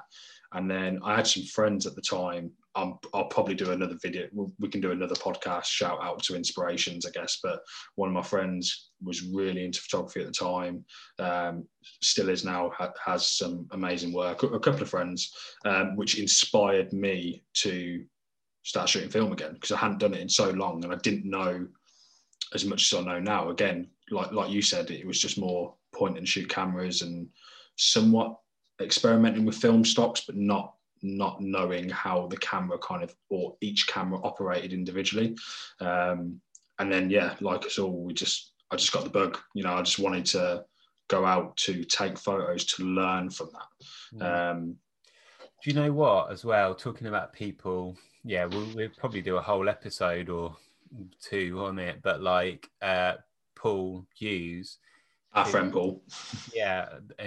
[0.53, 4.27] And then I had some friends at the time i will probably do another video.
[4.59, 7.39] We can do another podcast shout out to inspirations, I guess.
[7.43, 7.61] But
[7.95, 10.85] one of my friends was really into photography at the time,
[11.21, 11.69] um,
[12.03, 14.43] still is now, ha- has some amazing work.
[14.43, 15.33] A couple of friends,
[15.65, 18.05] um, which inspired me to
[18.65, 21.29] start shooting film again because I hadn't done it in so long and I didn't
[21.29, 21.67] know
[22.55, 23.51] as much as I know now.
[23.51, 27.29] Again, like like you said, it was just more point and shoot cameras and
[27.77, 28.37] somewhat
[28.81, 33.87] experimenting with film stocks, but not not knowing how the camera kind of or each
[33.87, 35.37] camera operated individually.
[35.81, 36.41] Um,
[36.79, 39.39] and then yeah, like us all, we just I just got the bug.
[39.55, 40.65] You know, I just wanted to
[41.09, 44.19] go out to take photos to learn from that.
[44.19, 44.51] Mm.
[44.51, 44.77] Um,
[45.63, 46.33] do you know what?
[46.33, 50.57] As well, talking about people, yeah, we'll, we'll probably do a whole episode or
[51.21, 52.01] two on it.
[52.03, 53.15] But like uh,
[53.55, 54.79] Paul Hughes,
[55.35, 56.03] our friend Paul.
[56.55, 56.87] Yeah,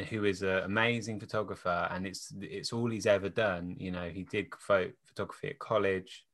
[0.09, 3.75] who is an amazing photographer, and it's it's all he's ever done.
[3.77, 6.25] You know, he did photo, photography at college,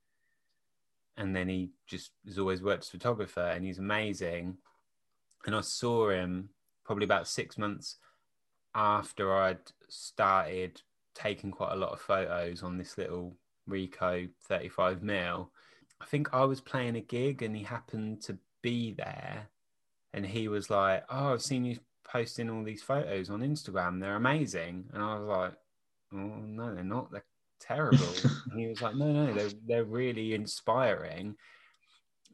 [1.17, 4.57] and then he just has always worked as photographer, and he's amazing.
[5.45, 6.49] And I saw him
[6.85, 7.97] probably about six months
[8.75, 10.81] after I'd started
[11.15, 13.35] taking quite a lot of photos on this little
[13.69, 15.51] Ricoh 35 mil.
[16.03, 19.47] I think I was playing a gig, and he happened to be there
[20.13, 23.99] and he was like, "Oh, I've seen you posting all these photos on Instagram.
[23.99, 25.53] They're amazing." And I was like,
[26.13, 27.11] "Oh no, they're not.
[27.11, 27.25] They're
[27.59, 28.13] terrible."
[28.51, 31.35] and he was like, "No, no, they're they're really inspiring."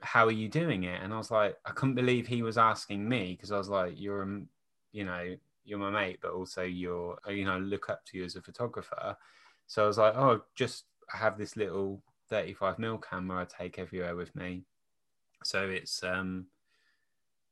[0.01, 1.01] how are you doing it?
[1.03, 3.95] And I was like, I couldn't believe he was asking me because I was like,
[3.97, 4.41] you're, a,
[4.93, 8.37] you know, you're my mate, but also you're, you know, look up to you as
[8.37, 9.17] a photographer.
[9.67, 14.15] So I was like, oh, just have this little 35 mil camera I take everywhere
[14.15, 14.63] with me.
[15.43, 16.47] So it's, um,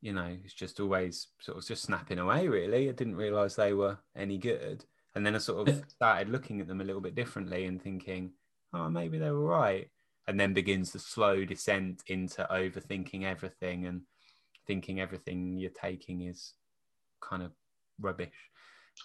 [0.00, 2.48] you know, it's just always sort of just snapping away.
[2.48, 6.60] Really, I didn't realize they were any good, and then I sort of started looking
[6.60, 8.32] at them a little bit differently and thinking,
[8.72, 9.88] oh, maybe they were right
[10.28, 14.02] and then begins the slow descent into overthinking everything and
[14.66, 16.52] thinking everything you're taking is
[17.20, 17.50] kind of
[17.98, 18.28] rubbish.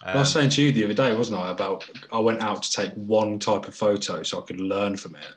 [0.04, 2.42] Um, I was um, saying to you the other day, wasn't I, about I went
[2.42, 5.34] out to take one type of photo so I could learn from it,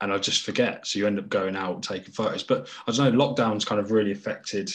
[0.00, 0.86] and I just forget.
[0.86, 2.42] So you end up going out taking photos.
[2.42, 4.74] But I don't know, lockdown's kind of really affected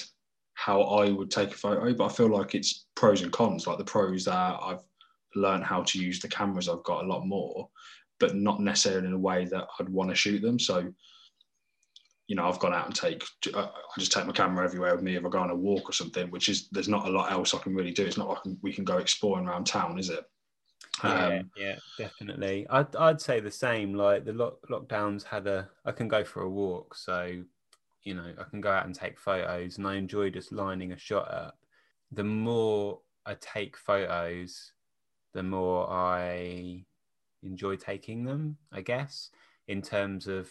[0.53, 1.93] how I would take a photo.
[1.93, 3.67] But I feel like it's pros and cons.
[3.67, 4.83] Like the pros that I've
[5.35, 7.69] learned how to use the cameras I've got a lot more,
[8.19, 10.59] but not necessarily in a way that I'd want to shoot them.
[10.59, 10.91] So,
[12.27, 15.03] you know, I've gone out and take, uh, I just take my camera everywhere with
[15.03, 17.31] me if I go on a walk or something, which is, there's not a lot
[17.31, 18.05] else I can really do.
[18.05, 20.23] It's not like we can go exploring around town, is it?
[21.03, 22.67] Yeah, um, yeah, definitely.
[22.69, 23.93] I'd, I'd say the same.
[23.93, 26.95] Like the lock, lockdowns had a, I can go for a walk.
[26.95, 27.43] So,
[28.03, 30.97] you know, I can go out and take photos and I enjoy just lining a
[30.97, 31.57] shot up.
[32.11, 34.73] The more I take photos,
[35.33, 36.83] the more I
[37.43, 39.29] enjoy taking them, I guess,
[39.67, 40.49] in terms of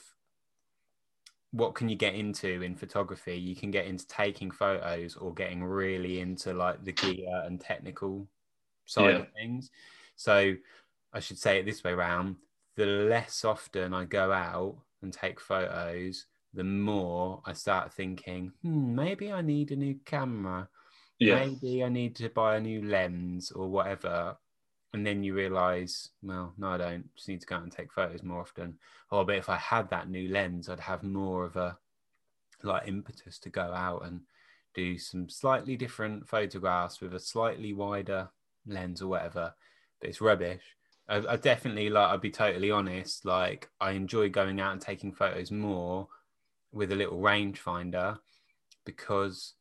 [1.53, 3.37] what can you get into in photography?
[3.37, 8.29] You can get into taking photos or getting really into like the gear and technical
[8.87, 9.21] side yeah.
[9.21, 9.71] of things.
[10.21, 10.55] So
[11.15, 12.37] I should say it this way around
[12.77, 18.95] the less often I go out and take photos, the more I start thinking, hmm,
[18.95, 20.69] maybe I need a new camera.
[21.19, 21.47] Yeah.
[21.47, 24.37] Maybe I need to buy a new lens or whatever
[24.93, 27.15] and then you realize, well, no, I don't.
[27.15, 28.77] Just need to go out and take photos more often.
[29.11, 31.79] Or, but if I had that new lens, I'd have more of a
[32.63, 34.21] like impetus to go out and
[34.75, 38.29] do some slightly different photographs with a slightly wider
[38.67, 39.55] lens or whatever.
[40.03, 40.63] It's rubbish.
[41.09, 42.11] I, I definitely like.
[42.11, 43.25] I'd be totally honest.
[43.25, 46.09] Like, I enjoy going out and taking photos more
[46.73, 48.19] with a little rangefinder
[48.87, 49.55] because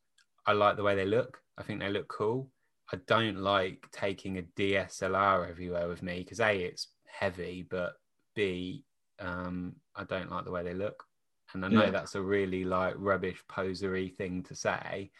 [0.46, 1.38] I like the way they look.
[1.58, 2.48] I think they look cool
[2.92, 7.94] I don't like taking a DSLR everywhere with me because a it's heavy, but
[8.34, 8.84] b
[9.20, 11.04] um, I don't like the way they look,
[11.52, 11.90] and I know yeah.
[11.90, 15.10] that's a really like rubbish posery thing to say,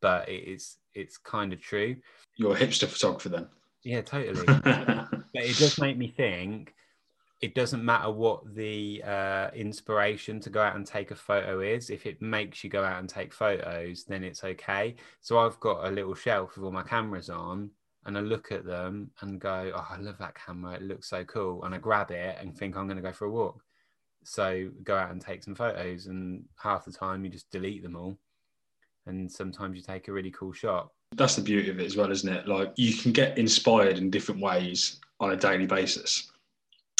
[0.00, 1.96] but it's it's kind of true.
[2.36, 3.48] You're a hipster photographer then.
[3.84, 4.46] Yeah, totally.
[4.46, 6.74] but it does make me think
[7.40, 11.88] it doesn't matter what the uh, inspiration to go out and take a photo is.
[11.88, 14.96] If it makes you go out and take photos, then it's okay.
[15.20, 17.70] So I've got a little shelf with all my cameras on,
[18.06, 20.74] and I look at them and go, "Oh, I love that camera.
[20.74, 23.26] It looks so cool." And I grab it and think I'm going to go for
[23.26, 23.62] a walk.
[24.24, 27.94] So go out and take some photos, and half the time you just delete them
[27.96, 28.18] all,
[29.06, 30.90] and sometimes you take a really cool shot.
[31.16, 32.46] That's the beauty of it as well, isn't it?
[32.46, 36.30] Like you can get inspired in different ways on a daily basis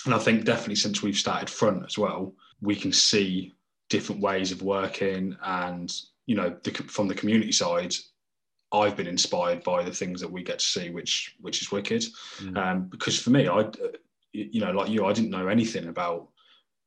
[0.04, 3.54] and I think definitely since we've started front as well, we can see
[3.90, 5.36] different ways of working.
[5.42, 5.92] And,
[6.26, 7.94] you know, the, from the community side,
[8.72, 12.04] I've been inspired by the things that we get to see, which which is wicked.
[12.38, 12.56] Mm.
[12.56, 13.70] Um, because for me, I,
[14.32, 16.28] you know, like you, I didn't know anything about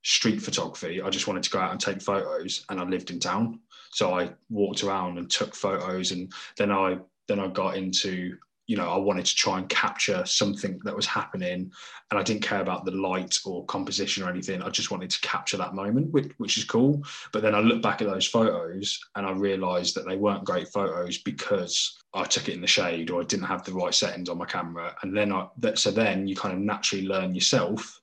[0.04, 1.02] street photography.
[1.02, 3.60] I just wanted to go out and take photos, and I lived in town,
[3.92, 8.38] so I walked around and took photos, and then I then I got into
[8.72, 11.72] you know, I wanted to try and capture something that was happening,
[12.10, 14.62] and I didn't care about the light or composition or anything.
[14.62, 17.04] I just wanted to capture that moment, which, which is cool.
[17.34, 20.70] But then I look back at those photos and I realised that they weren't great
[20.70, 24.30] photos because I took it in the shade or I didn't have the right settings
[24.30, 24.96] on my camera.
[25.02, 28.00] And then I, that, so then you kind of naturally learn yourself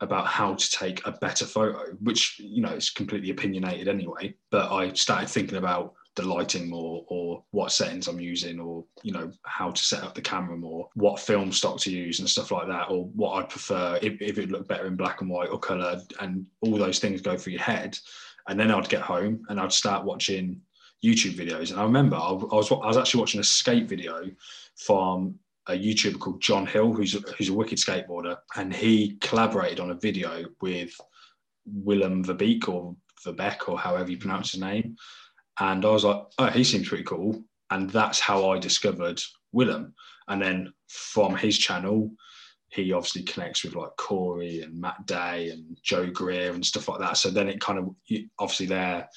[0.00, 4.34] about how to take a better photo, which you know is completely opinionated anyway.
[4.50, 9.12] But I started thinking about the lighting more or what settings I'm using or you
[9.12, 12.52] know how to set up the camera more what film stock to use and stuff
[12.52, 15.50] like that or what I'd prefer if, if it looked better in black and white
[15.50, 17.98] or color and all those things go through your head.
[18.46, 20.60] And then I'd get home and I'd start watching
[21.04, 21.70] YouTube videos.
[21.70, 24.30] And I remember I was I was actually watching a skate video
[24.76, 25.34] from
[25.66, 28.36] a YouTuber called John Hill who's a, who's a wicked skateboarder.
[28.54, 30.94] And he collaborated on a video with
[31.66, 32.94] Willem Verbeek or
[33.24, 34.96] Verbeek or however you pronounce his name
[35.60, 37.42] and I was like, oh, he seems pretty cool.
[37.70, 39.20] And that's how I discovered
[39.52, 39.94] Willem.
[40.28, 42.10] And then from his channel,
[42.68, 47.00] he obviously connects with like Corey and Matt Day and Joe Greer and stuff like
[47.00, 47.16] that.
[47.16, 47.90] So then it kind of
[48.38, 49.08] obviously they're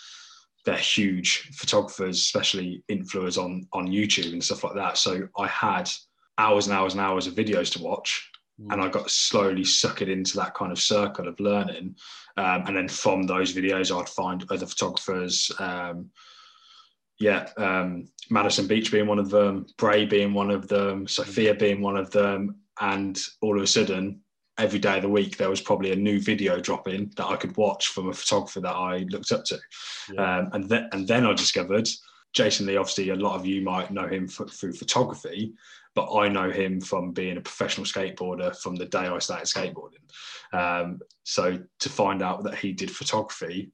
[0.65, 4.97] they're huge photographers, especially influencers on on YouTube and stuff like that.
[4.97, 5.89] So I had
[6.37, 8.29] hours and hours and hours of videos to watch,
[8.61, 8.73] Mm.
[8.73, 11.95] And I got slowly sucked into that kind of circle of learning.
[12.37, 15.51] Um, and then from those videos, I'd find other photographers.
[15.59, 16.09] Um,
[17.19, 21.59] yeah, um, Madison Beach being one of them, Bray being one of them, Sophia mm.
[21.59, 22.57] being one of them.
[22.79, 24.21] And all of a sudden,
[24.59, 27.55] every day of the week, there was probably a new video dropping that I could
[27.57, 29.57] watch from a photographer that I looked up to.
[30.13, 30.37] Yeah.
[30.37, 31.87] Um, and, then, and then I discovered
[32.33, 35.53] Jason Lee, obviously, a lot of you might know him for, through photography,
[35.97, 40.05] but I know him from being a professional skateboarder from the day I started skateboarding.
[40.53, 43.71] Um, so to find out that he did photography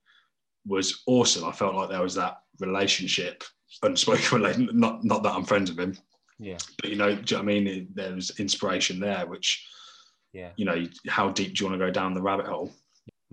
[0.66, 1.44] was awesome.
[1.44, 3.44] I felt like there was that relationship,
[3.82, 4.74] unspoken relationship.
[4.74, 5.98] Not not that I'm friends with him,
[6.40, 6.60] yeah.
[6.80, 7.90] But you know, do you know I mean?
[7.94, 9.68] There was inspiration there, which,
[10.32, 10.52] yeah.
[10.56, 12.72] You know, how deep do you want to go down the rabbit hole?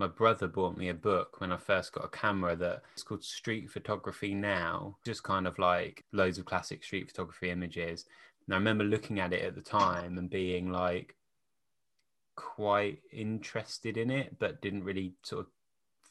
[0.01, 3.23] my brother bought me a book when I first got a camera that it's called
[3.23, 8.05] Street Photography Now, just kind of like loads of classic street photography images.
[8.47, 11.15] And I remember looking at it at the time and being like
[12.35, 15.51] quite interested in it, but didn't really sort of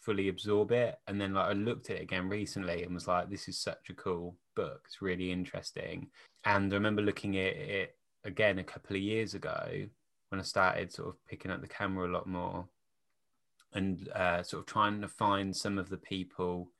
[0.01, 0.99] fully absorb it.
[1.07, 3.91] And then like I looked at it again recently and was like, this is such
[3.91, 4.83] a cool book.
[4.87, 6.09] It's really interesting.
[6.45, 9.87] And I remember looking at it again a couple of years ago
[10.29, 12.69] when I started sort of picking up the camera a lot more
[13.73, 16.71] and uh, sort of trying to find some of the people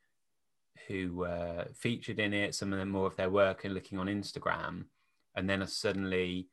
[0.89, 4.07] who uh, featured in it, some of them more of their work and looking on
[4.07, 4.85] Instagram.
[5.35, 6.49] And then I suddenly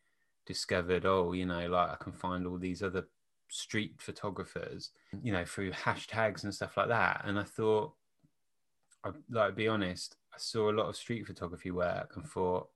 [0.46, 3.08] discovered, oh, you know, like I can find all these other
[3.50, 7.24] street photographers, you know, through hashtags and stuff like that.
[7.26, 7.94] And I thought,
[9.04, 12.70] I, like, be honest, I saw a lot of street photography work and thought,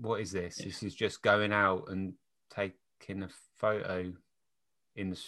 [0.00, 0.56] what is this?
[0.56, 2.14] This is just going out and
[2.50, 4.12] taking a photo
[4.96, 5.20] in the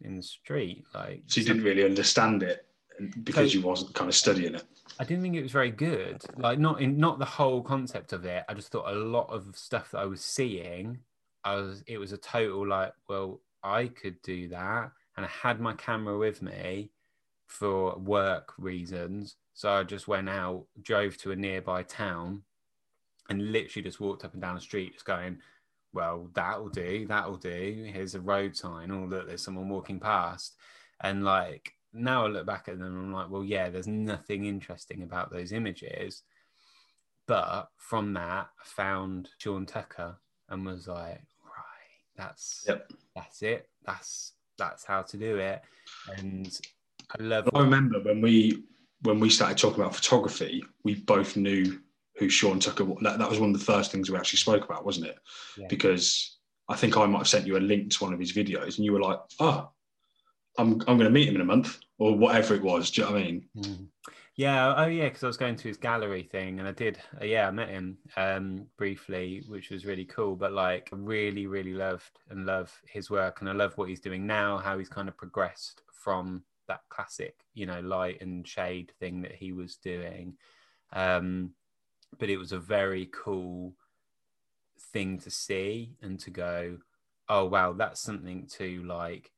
[0.00, 0.84] in the street.
[0.94, 2.66] Like, so you didn't really understand it
[3.22, 4.64] because so, you wasn't kind of studying it.
[4.98, 6.22] I didn't think it was very good.
[6.36, 8.44] Like, not in not the whole concept of it.
[8.48, 10.98] I just thought a lot of stuff that I was seeing,
[11.44, 15.60] I was it was a total like, well, I could do that, and I had
[15.60, 16.90] my camera with me
[17.46, 19.36] for work reasons.
[19.54, 22.42] So I just went out, drove to a nearby town,
[23.28, 25.38] and literally just walked up and down the street, just going,
[25.92, 27.88] well, that'll do, that'll do.
[27.92, 28.90] Here's a road sign.
[28.90, 30.56] Oh, look, there's someone walking past.
[31.00, 35.02] And like now I look back at them, I'm like, well, yeah, there's nothing interesting
[35.02, 36.22] about those images.
[37.26, 40.16] But from that, I found Sean Tucker
[40.48, 42.90] and was like, right, that's yep.
[43.14, 43.68] that's it.
[43.86, 45.62] That's that's how to do it.
[46.18, 46.58] And
[47.18, 47.48] I love.
[47.54, 48.64] I remember when we
[49.02, 51.80] when we started talking about photography, we both knew
[52.16, 52.84] who Sean Tucker.
[53.02, 55.18] That, that was one of the first things we actually spoke about, wasn't it?
[55.56, 55.66] Yeah.
[55.68, 56.38] Because
[56.68, 58.84] I think I might have sent you a link to one of his videos, and
[58.84, 59.70] you were like, "Oh,
[60.58, 62.90] I'm I'm going to meet him in a month," or whatever it was.
[62.90, 63.44] Do you know what I mean?
[63.56, 63.86] Mm.
[64.36, 64.74] Yeah.
[64.76, 65.04] Oh, yeah.
[65.04, 66.98] Because I was going to his gallery thing, and I did.
[67.20, 70.34] Uh, yeah, I met him um, briefly, which was really cool.
[70.36, 74.26] But like, really, really loved and love his work, and I love what he's doing
[74.26, 74.58] now.
[74.58, 79.34] How he's kind of progressed from that classic, you know, light and shade thing that
[79.34, 80.34] he was doing.
[80.92, 81.50] Um,
[82.18, 83.74] but it was a very cool
[84.92, 86.78] thing to see and to go,
[87.28, 89.30] oh wow, that's something to like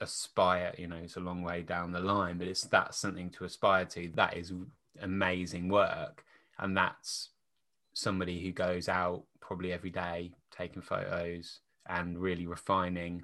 [0.00, 0.74] aspire.
[0.76, 3.84] You know, it's a long way down the line, but it's that's something to aspire
[3.86, 4.10] to.
[4.14, 4.52] That is
[5.00, 6.24] amazing work,
[6.58, 7.30] and that's
[7.94, 13.22] somebody who goes out probably every day taking photos and really refining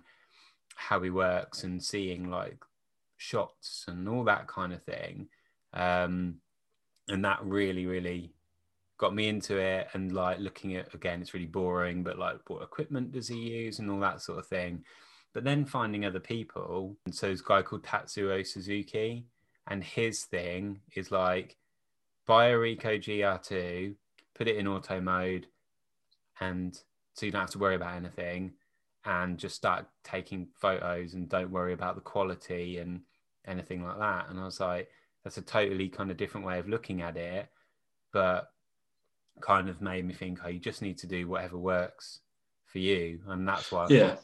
[0.74, 2.58] how he works and seeing like
[3.16, 5.28] shots and all that kind of thing.
[5.72, 6.36] Um,
[7.08, 8.32] and that really, really
[8.96, 12.62] got me into it and like looking at again it's really boring but like what
[12.62, 14.84] equipment does he use and all that sort of thing
[15.34, 19.26] but then finding other people and so this guy called tatsuo suzuki
[19.66, 21.56] and his thing is like
[22.26, 23.94] buy a ricoh gr2
[24.34, 25.46] put it in auto mode
[26.40, 26.78] and
[27.14, 28.52] so you don't have to worry about anything
[29.04, 33.00] and just start taking photos and don't worry about the quality and
[33.46, 34.88] anything like that and i was like
[35.22, 37.48] that's a totally kind of different way of looking at it
[38.12, 38.50] but
[39.40, 42.20] kind of made me think, oh, you just need to do whatever works
[42.66, 43.20] for you.
[43.28, 44.16] And that's why yeah.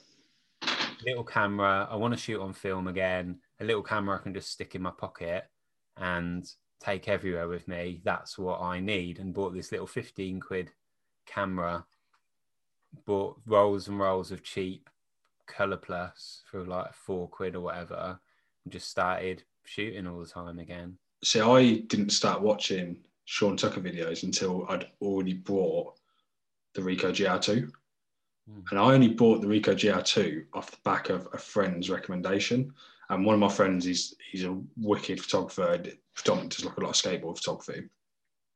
[1.05, 3.39] Little camera, I want to shoot on film again.
[3.61, 5.45] A little camera I can just stick in my pocket
[5.97, 8.01] and take everywhere with me.
[8.05, 9.19] That's what I need.
[9.19, 10.71] And bought this little 15 quid
[11.27, 11.85] camera,
[13.05, 14.89] bought rolls and rolls of cheap
[15.47, 18.19] Color Plus for like four quid or whatever,
[18.65, 20.97] and just started shooting all the time again.
[21.23, 25.99] See, I didn't start watching Sean Tucker videos until I'd already bought
[26.75, 27.71] the Ricoh GR2.
[28.51, 28.71] Mm.
[28.71, 32.73] And I only bought the Ricoh GR2 off the back of a friend's recommendation.
[33.09, 35.83] And one of my friends, he's he's a wicked photographer,
[36.15, 37.89] predominantly does like a lot of skateboard photography.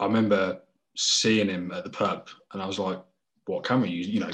[0.01, 0.61] I remember
[0.97, 3.01] seeing him at the pub and I was like,
[3.47, 4.31] what camera you, you know,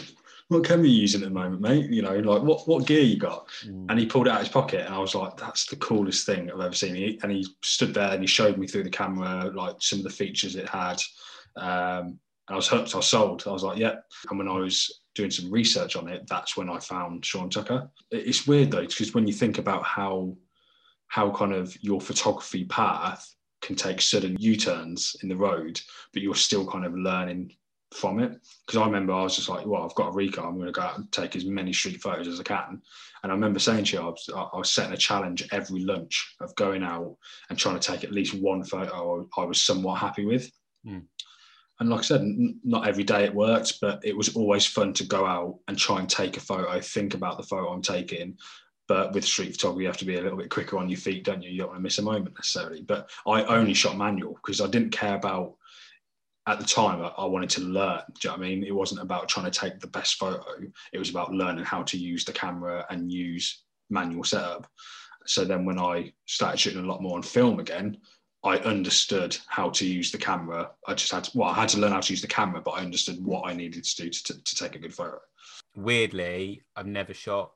[0.49, 1.91] what camera are you using at the moment, mate?
[1.91, 3.49] You know, like what what gear you got?
[3.65, 3.87] Mm.
[3.89, 6.27] And he pulled it out of his pocket, and I was like, that's the coolest
[6.27, 6.95] thing I've ever seen.
[6.95, 10.05] He, and he stood there and he showed me through the camera like some of
[10.05, 11.01] the features it had.
[11.57, 12.95] Um, and I was hooked.
[12.95, 13.45] I was sold.
[13.47, 13.97] I was like, yeah.
[14.29, 17.91] And when I was doing some research on it, that's when I found Sean Tucker.
[18.11, 20.37] It's weird though, because when you think about how
[21.09, 25.81] how kind of your photography path can take sudden U-turns in the road,
[26.13, 27.53] but you're still kind of learning
[27.93, 28.39] from it.
[28.65, 30.73] Because I remember I was just like, well, I've got a Ricoh, I'm going to
[30.73, 32.81] go out and take as many street photos as I can.
[33.23, 36.37] And I remember saying to you, I was, I was setting a challenge every lunch
[36.41, 37.17] of going out
[37.49, 40.51] and trying to take at least one photo I was somewhat happy with.
[40.87, 41.07] Mm.
[41.81, 44.93] And like I said, n- not every day it worked, but it was always fun
[44.95, 48.37] to go out and try and take a photo, think about the photo I'm taking.
[48.87, 51.25] But with street photography, you have to be a little bit quicker on your feet,
[51.25, 51.51] don't you?
[51.51, 52.83] You don't want to miss a moment necessarily.
[52.83, 55.55] But I only shot manual because I didn't care about
[56.47, 58.01] at the time, I, wanted to learn.
[58.15, 58.65] Do you know what I mean?
[58.65, 60.45] It wasn't about trying to take the best photo.
[60.93, 64.67] It was about learning how to use the camera and use manual setup.
[65.27, 67.99] So then when I started shooting a lot more on film again,
[68.43, 70.71] I understood how to use the camera.
[70.87, 72.73] I just had to, well, I had to learn how to use the camera, but
[72.73, 75.19] I understood what I needed to do to, to, to take a good photo.
[75.77, 77.53] Weirdly, I've never shot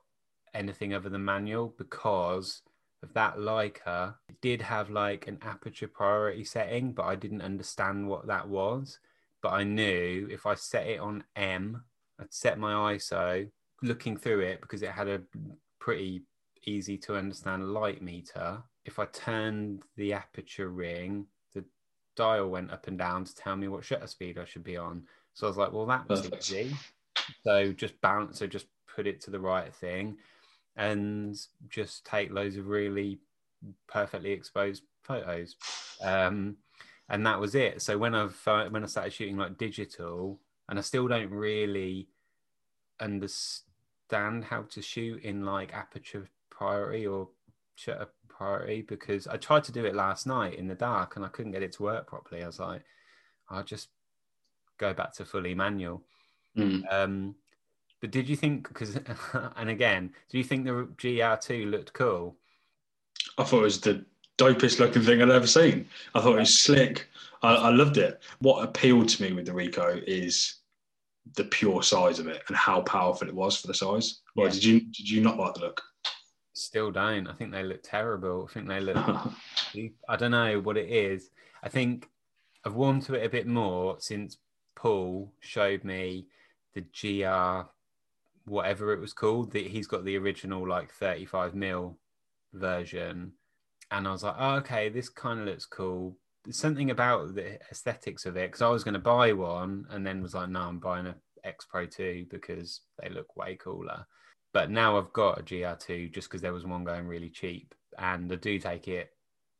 [0.53, 2.61] anything other than manual because
[3.05, 8.07] of that Leica, it did have like an aperture priority setting, but I didn't understand
[8.07, 8.99] what that was.
[9.41, 11.83] But I knew if I set it on M,
[12.19, 13.47] I'd set my ISO
[13.83, 15.21] looking through it because it had a
[15.79, 16.23] pretty
[16.65, 18.63] easy to understand light meter.
[18.85, 21.63] If I turned the aperture ring, the
[22.15, 25.03] dial went up and down to tell me what shutter speed I should be on.
[25.33, 26.51] So I was like, well, that was Perfect.
[26.51, 26.75] easy.
[27.43, 30.17] So just bounce, so just put it to the right thing
[30.75, 31.37] and
[31.69, 33.19] just take loads of really
[33.87, 35.55] perfectly exposed photos.
[36.01, 36.57] Um,
[37.09, 37.81] and that was it.
[37.81, 42.07] So when I've uh, when I started shooting like digital, and I still don't really
[42.99, 47.29] understand how to shoot in like aperture priority or
[47.75, 48.07] shutter
[48.37, 51.51] priority because I tried to do it last night in the dark and I couldn't
[51.51, 52.43] get it to work properly.
[52.43, 52.81] I was like,
[53.49, 53.89] I'll just
[54.77, 56.03] go back to fully manual.
[56.57, 56.83] Mm.
[56.91, 57.35] Um,
[58.01, 58.97] but did you think because
[59.55, 62.35] and again, do you think the GR2 looked cool?
[63.37, 64.05] I thought it was the
[64.37, 65.87] dopest looking thing I'd ever seen.
[66.13, 67.07] I thought it was slick.
[67.41, 68.21] I, I loved it.
[68.39, 70.55] What appealed to me with the Ricoh is
[71.35, 74.21] the pure size of it and how powerful it was for the size.
[74.35, 74.53] Well, yeah.
[74.53, 75.81] did you did you not like the look?
[76.55, 77.27] Still don't.
[77.27, 78.47] I think they look terrible.
[78.49, 78.97] I think they look.
[80.09, 81.29] I don't know what it is.
[81.61, 82.09] I think
[82.63, 84.37] I've warmed to it a bit more since
[84.73, 86.27] Paul showed me
[86.73, 87.69] the GR
[88.45, 89.51] whatever it was called.
[89.51, 91.97] That he's got the original like 35 mil
[92.53, 93.33] version,
[93.91, 96.15] and I was like, oh, okay, this kind of looks cool.
[96.45, 100.07] There's something about the aesthetics of it because I was going to buy one and
[100.07, 104.05] then was like, no, I'm buying a X Pro 2 because they look way cooler.
[104.55, 108.31] But now I've got a GR2 just because there was one going really cheap, and
[108.31, 109.11] I do take it.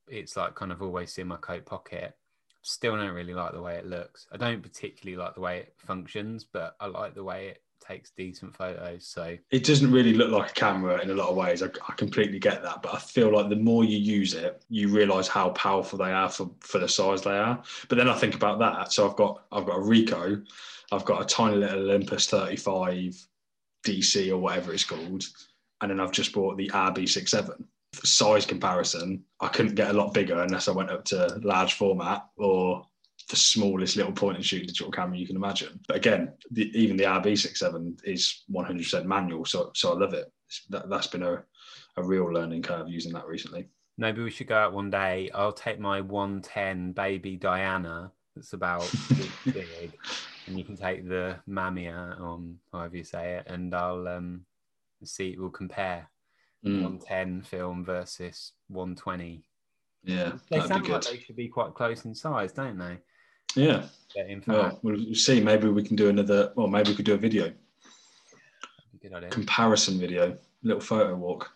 [0.07, 2.15] It's like kind of always in my coat pocket.
[2.61, 4.25] Still don't really like the way it looks.
[4.31, 8.11] I don't particularly like the way it functions, but I like the way it takes
[8.11, 9.05] decent photos.
[9.05, 11.61] So it doesn't really look like a camera in a lot of ways.
[11.61, 14.87] I, I completely get that, but I feel like the more you use it, you
[14.87, 17.61] realise how powerful they are for, for the size they are.
[17.89, 18.93] But then I think about that.
[18.93, 20.41] So I've got I've got a Ricoh,
[20.93, 23.27] I've got a tiny little Olympus 35
[23.85, 25.23] DC or whatever it's called,
[25.81, 27.63] and then I've just bought the RB67.
[27.93, 31.75] For size comparison, I couldn't get a lot bigger unless I went up to large
[31.75, 32.85] format or
[33.29, 35.79] the smallest little point and shoot digital camera you can imagine.
[35.87, 40.31] But again, the, even the RB67 is 100% manual, so so I love it.
[40.69, 41.43] That, has been a,
[41.97, 43.67] a real learning curve using that recently.
[43.97, 45.31] Maybe we should go out one day.
[45.33, 48.11] I'll take my 110 baby Diana.
[48.35, 48.89] That's about
[49.45, 49.93] big,
[50.47, 54.45] and you can take the Mamiya on however you say it, and I'll um,
[55.03, 55.35] see.
[55.37, 56.09] We'll compare
[56.65, 56.81] mm.
[56.81, 59.43] 110 film versus 120.
[60.03, 62.97] Yeah, they sound like they should be quite close in size, don't they?
[63.55, 63.85] Yeah.
[64.47, 65.41] Well, we'll see.
[65.41, 66.51] Maybe we can do another.
[66.55, 67.53] Well, maybe we could do a video.
[69.29, 71.54] Comparison video, little photo walk.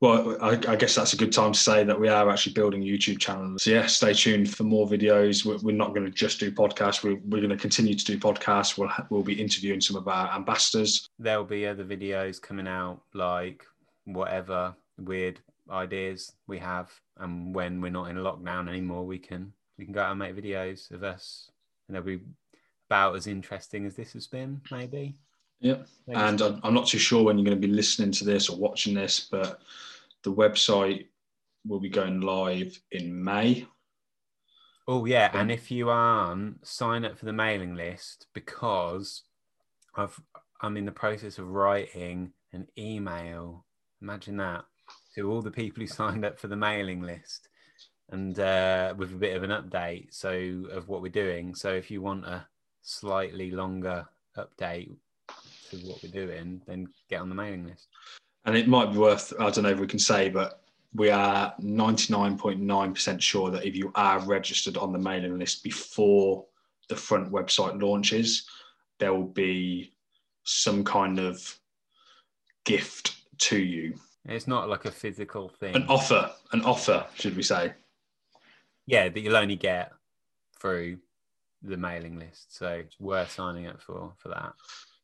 [0.00, 2.82] Well, I, I, guess that's a good time to say that we are actually building
[2.82, 3.56] YouTube channel.
[3.58, 5.44] So yeah, stay tuned for more videos.
[5.44, 7.02] We're, we're not going to just do podcasts.
[7.02, 8.78] We're, we're going to continue to do podcasts.
[8.78, 11.08] We'll we'll be interviewing some of our ambassadors.
[11.18, 13.64] There'll be other videos coming out, like
[14.04, 19.84] whatever weird ideas we have, and when we're not in lockdown anymore, we can we
[19.84, 21.50] can go out and make videos of us,
[21.88, 22.20] and they'll be
[22.88, 25.16] about as interesting as this has been, maybe.
[25.60, 28.56] Yeah, and I'm, not too sure when you're going to be listening to this or
[28.56, 29.60] watching this, but
[30.22, 31.06] the website
[31.66, 33.66] will be going live in May.
[34.86, 39.24] Oh yeah, and if you aren't, sign up for the mailing list because
[39.96, 40.18] I've
[40.62, 43.66] I'm in the process of writing an email.
[44.00, 44.64] Imagine that
[45.14, 47.48] to all the people who signed up for the mailing list,
[48.10, 51.54] and uh, with a bit of an update so of what we're doing.
[51.54, 52.46] So if you want a
[52.80, 54.06] slightly longer
[54.38, 54.96] update
[55.70, 57.88] to what we're doing, then get on the mailing list.
[58.44, 60.62] And it might be worth, I don't know if we can say, but
[60.94, 66.44] we are 99.9% sure that if you are registered on the mailing list before
[66.88, 68.46] the front website launches,
[68.98, 69.92] there will be
[70.44, 71.58] some kind of
[72.64, 73.94] gift to you.
[74.24, 75.74] It's not like a physical thing.
[75.74, 77.74] An offer, an offer, should we say?
[78.86, 79.92] Yeah, that you'll only get
[80.58, 80.98] through
[81.62, 82.56] the mailing list.
[82.56, 84.54] So it's worth signing up for for that.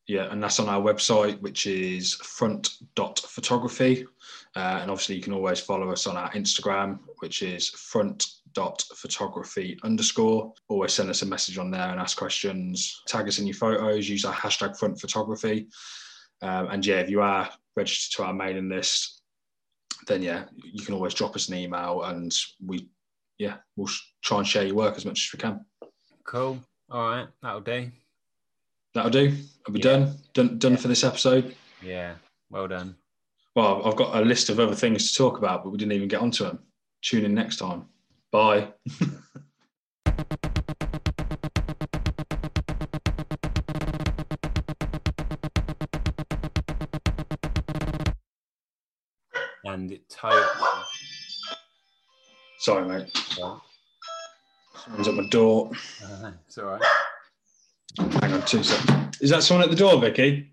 [0.06, 4.06] Yeah, and that's on our website, which is front.photography.
[4.54, 10.52] Uh, and obviously, you can always follow us on our Instagram, which is front.photography underscore.
[10.68, 13.02] Always send us a message on there and ask questions.
[13.06, 15.68] Tag us in your photos, use our hashtag front photography.
[16.42, 19.22] Um, and yeah, if you are registered to our mailing list,
[20.06, 22.30] then yeah, you can always drop us an email and
[22.64, 22.88] we,
[23.38, 23.88] yeah, we'll
[24.22, 25.64] try and share your work as much as we can.
[26.24, 26.58] Cool.
[26.90, 27.90] All right, that'll do.
[28.94, 29.36] That'll do.
[29.66, 29.82] Are we yeah.
[29.82, 30.16] done?
[30.34, 30.78] Done done yeah.
[30.78, 31.56] for this episode?
[31.82, 32.14] Yeah.
[32.48, 32.94] Well done.
[33.56, 36.08] Well, I've got a list of other things to talk about, but we didn't even
[36.08, 36.60] get onto them.
[37.02, 37.86] Tune in next time.
[38.30, 38.68] Bye.
[49.64, 50.42] and it totally.
[52.58, 53.10] Sorry, mate.
[54.84, 55.70] Someone's at my door.
[56.04, 56.82] Uh, it's all right.
[57.98, 59.20] Hang on two seconds.
[59.20, 60.50] Is that someone at the door, Vicky?